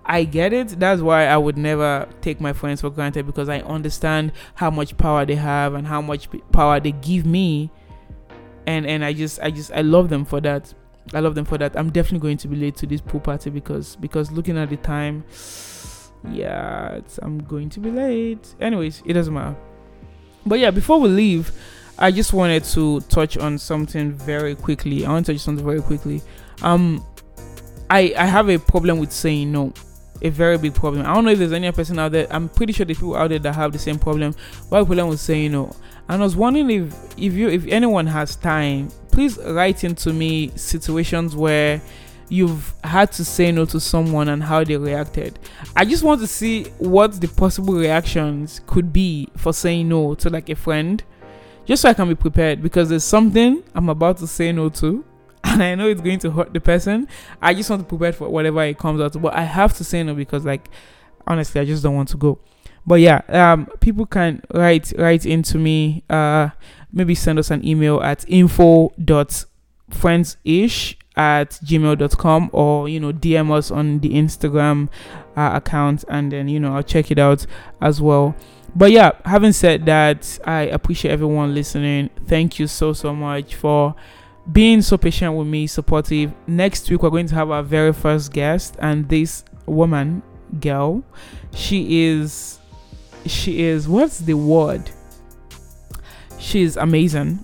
I 0.06 0.24
get 0.24 0.54
it. 0.54 0.80
That's 0.80 1.02
why 1.02 1.28
I 1.28 1.38
would 1.38 1.58
never 1.58 2.08
take 2.22 2.42
my 2.42 2.54
friends 2.54 2.82
for 2.82 2.90
granted 2.90 3.26
because 3.26 3.48
I 3.48 3.60
understand 3.60 4.32
how 4.56 4.72
much 4.72 4.98
power 4.98 5.26
they 5.26 5.36
have 5.36 5.76
and 5.76 5.86
how 5.86 6.02
much 6.02 6.30
power 6.52 6.80
they 6.80 6.94
give 6.94 7.26
me. 7.26 7.72
And 8.66 8.86
and 8.86 9.06
I 9.06 9.14
just 9.14 9.40
I 9.40 9.52
just 9.52 9.72
I 9.72 9.82
love 9.82 10.10
them 10.10 10.26
for 10.26 10.42
that. 10.42 10.74
I 11.14 11.20
love 11.20 11.36
them 11.36 11.46
for 11.46 11.58
that. 11.58 11.76
I'm 11.78 11.90
definitely 11.90 12.20
going 12.20 12.38
to 12.38 12.48
be 12.48 12.56
late 12.56 12.76
to 12.78 12.86
this 12.86 13.02
pool 13.02 13.20
party 13.20 13.50
because 13.50 13.96
because 13.96 14.32
looking 14.32 14.58
at 14.58 14.70
the 14.70 14.78
time, 14.78 15.24
yeah, 16.32 17.00
I'm 17.22 17.40
going 17.40 17.70
to 17.70 17.80
be 17.80 17.92
late. 17.92 18.56
Anyways, 18.60 19.02
it 19.06 19.14
doesn't 19.14 19.34
matter. 19.34 19.56
But 20.46 20.60
yeah, 20.60 20.72
before 20.72 21.00
we 21.00 21.10
leave, 21.10 21.52
I 21.98 22.12
just 22.12 22.34
wanted 22.34 22.64
to 22.66 23.02
touch 23.02 23.38
on 23.38 23.58
something 23.58 24.14
very 24.14 24.56
quickly. 24.56 25.06
I 25.06 25.12
want 25.12 25.26
to 25.26 25.34
touch 25.34 25.42
something 25.42 25.66
very 25.66 25.82
quickly. 25.82 26.22
Um, 26.62 27.06
I 27.90 28.14
I 28.18 28.26
have 28.26 28.50
a 28.50 28.58
problem 28.60 29.00
with 29.00 29.12
saying 29.12 29.52
no. 29.52 29.74
A 30.22 30.30
very 30.30 30.58
big 30.58 30.74
problem. 30.74 31.06
I 31.06 31.14
don't 31.14 31.24
know 31.24 31.32
if 31.32 31.40
there's 31.40 31.54
any 31.54 31.72
person 31.72 31.98
out 31.98 32.12
there. 32.12 32.28
I'm 32.30 32.50
pretty 32.50 32.74
sure 32.74 32.86
there's 32.86 32.98
people 32.98 33.16
out 33.16 33.30
there 33.30 33.40
that 33.40 33.56
have 33.56 33.72
the 33.72 33.80
same 33.80 33.98
problem. 33.98 34.36
But 34.70 34.86
problem 34.86 35.08
with 35.08 35.22
saying 35.22 35.54
no. 35.54 35.74
And 36.10 36.22
I 36.22 36.26
was 36.26 36.36
wondering 36.36 36.70
if 36.70 36.94
if 37.18 37.34
you 37.34 37.50
if 37.50 37.66
anyone 37.68 38.06
has 38.08 38.36
time 38.36 38.90
please 39.12 39.38
write 39.38 39.84
into 39.84 40.14
me 40.14 40.52
situations 40.56 41.36
where 41.36 41.82
you've 42.30 42.74
had 42.84 43.12
to 43.12 43.26
say 43.26 43.52
no 43.52 43.66
to 43.66 43.80
someone 43.80 44.30
and 44.30 44.44
how 44.44 44.64
they 44.64 44.78
reacted. 44.78 45.38
I 45.76 45.86
just 45.86 46.04
want 46.04 46.22
to 46.22 46.28
see 46.28 46.66
what 46.78 47.20
the 47.20 47.28
possible 47.28 47.74
reactions 47.74 48.62
could 48.68 48.94
be 48.94 49.28
for 49.36 49.52
saying 49.52 49.90
no 49.90 50.16
to 50.16 50.30
like 50.30 50.50
a 50.50 50.56
friend, 50.56 51.04
just 51.66 51.82
so 51.82 51.90
I 51.90 51.94
can 51.94 52.08
be 52.08 52.16
prepared 52.16 52.62
because 52.62 52.90
there's 52.90 53.04
something 53.04 53.64
I'm 53.76 53.90
about 53.90 54.18
to 54.20 54.28
say 54.28 54.52
no 54.52 54.70
to. 54.70 55.04
And 55.44 55.64
I 55.64 55.74
know 55.74 55.88
it's 55.88 56.02
going 56.02 56.20
to 56.20 56.32
hurt 56.32 56.54
the 56.54 56.60
person. 56.60 57.08
I 57.42 57.54
just 57.54 57.70
want 57.70 57.82
to 57.82 57.88
prepare 57.88 58.12
for 58.12 58.30
whatever 58.30 58.62
it 58.64 58.78
comes 58.78 59.02
out. 59.02 59.20
But 59.20 59.34
I 59.34 59.44
have 59.44 59.74
to 59.78 59.84
say 59.84 60.04
no 60.04 60.14
because, 60.14 60.46
like, 60.46 60.70
honestly, 61.26 61.62
I 61.62 61.66
just 61.66 61.82
don't 61.82 61.96
want 61.96 62.10
to 62.10 62.18
go. 62.18 62.40
But 62.86 62.96
yeah, 62.96 63.22
um, 63.30 63.68
people 63.80 64.06
can 64.06 64.42
write 64.54 64.92
write 64.98 65.26
into 65.26 65.58
me. 65.58 66.04
Uh, 66.10 66.50
maybe 66.92 67.16
send 67.16 67.40
us 67.40 67.52
an 67.52 67.66
email 67.66 68.02
at 68.02 68.26
info 68.28 68.92
dot 69.04 69.46
friendsish 69.92 70.96
at 71.16 71.52
gmail.com 71.64 72.50
or 72.54 72.88
you 72.88 73.00
know 73.00 73.12
dm 73.12 73.52
us 73.52 73.72
on 73.72 74.00
the 74.00 74.12
instagram 74.12 74.88
uh, 75.36 75.52
account 75.54 76.06
and 76.08 76.32
then 76.32 76.48
you 76.48 76.60
know 76.60 76.76
i'll 76.76 76.84
check 76.84 77.12
it 77.12 77.20
out 77.20 77.46
as 77.82 78.02
well. 78.02 78.36
But 78.76 78.92
yeah 78.92 79.12
having 79.26 79.52
said 79.52 79.86
that 79.88 80.40
i 80.46 80.62
appreciate 80.62 81.12
everyone 81.12 81.54
listening. 81.54 82.10
Thank 82.28 82.60
you 82.60 82.68
so 82.68 82.94
so 82.94 83.14
much 83.16 83.56
for 83.56 83.96
being 84.52 84.82
so 84.82 84.98
patient 84.98 85.36
with 85.36 85.48
me 85.48 85.68
supportive. 85.68 86.32
Next 86.48 86.90
week 86.90 87.04
we're 87.04 87.10
going 87.10 87.28
to 87.28 87.36
have 87.36 87.52
our 87.52 87.64
very 87.64 87.94
first 87.94 88.32
guest 88.32 88.76
and 88.80 89.08
this 89.10 89.44
woman 89.66 90.24
girl 90.60 91.04
she 91.54 92.08
is 92.08 92.60
she 93.26 93.62
is 93.62 93.88
what's 93.88 94.20
the 94.20 94.34
word 94.34 94.90
she's 96.40 96.78
amazing 96.78 97.44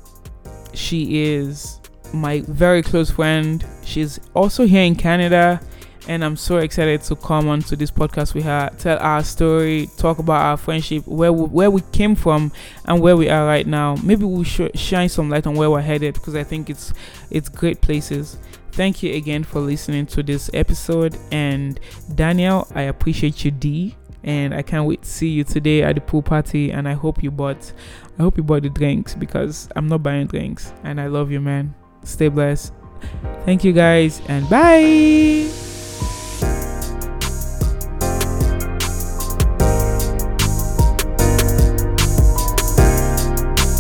she 0.76 1.24
is 1.24 1.80
my 2.14 2.42
very 2.42 2.82
close 2.82 3.10
friend. 3.12 3.66
She's 3.84 4.20
also 4.34 4.66
here 4.66 4.84
in 4.84 4.96
Canada, 4.96 5.60
and 6.08 6.24
I'm 6.24 6.36
so 6.36 6.58
excited 6.58 7.02
to 7.04 7.16
come 7.16 7.48
on 7.48 7.62
to 7.64 7.76
this 7.76 7.92
podcast 7.92 8.34
with 8.36 8.44
her, 8.44 8.70
tell 8.78 8.98
our 9.00 9.24
story, 9.24 9.90
talk 9.98 10.20
about 10.20 10.42
our 10.42 10.58
friendship, 10.58 11.08
where 11.08 11.34
we, 11.34 11.46
where 11.46 11.72
we 11.72 11.82
came 11.92 12.16
from, 12.16 12.52
and 12.86 13.02
where 13.02 13.18
we 13.18 13.30
are 13.30 13.46
right 13.46 13.66
now. 13.66 13.96
Maybe 14.04 14.26
we'll 14.26 14.44
sh- 14.44 14.76
shine 14.76 15.10
some 15.10 15.30
light 15.30 15.48
on 15.48 15.56
where 15.56 15.72
we're 15.72 15.82
headed 15.82 16.14
because 16.16 16.36
I 16.36 16.44
think 16.44 16.70
it's 16.70 16.94
it's 17.30 17.50
great 17.50 17.82
places. 17.82 18.38
Thank 18.72 19.02
you 19.02 19.14
again 19.14 19.44
for 19.46 19.62
listening 19.62 20.06
to 20.08 20.24
this 20.24 20.50
episode, 20.54 21.18
and 21.32 21.80
Daniel, 22.14 22.68
I 22.76 22.84
appreciate 22.84 23.46
you, 23.46 23.52
D 23.52 23.96
and 24.26 24.56
I 24.56 24.64
can't 24.64 24.88
wait 24.88 25.04
to 25.04 25.08
see 25.08 25.30
you 25.30 25.44
today 25.44 25.84
at 25.84 25.96
the 25.96 26.02
pool 26.02 26.24
party. 26.24 26.72
And 26.72 26.88
I 26.88 26.94
hope 26.94 27.22
you 27.22 27.30
bought, 27.30 27.72
I 28.18 28.24
hope 28.24 28.38
you 28.38 28.44
bought 28.44 28.64
the 28.64 28.70
drinks 28.70 29.14
because 29.14 29.70
I'm 29.76 29.88
not 29.88 30.04
buying 30.04 30.28
drinks, 30.28 30.72
and 30.84 31.02
I 31.02 31.08
love 31.08 31.32
you, 31.32 31.42
man. 31.42 31.76
Stay 32.04 32.30
blessed. 32.30 32.74
Thank 33.46 33.64
you 33.64 33.74
guys 33.74 34.22
and 34.28 34.50
bye. 34.50 35.75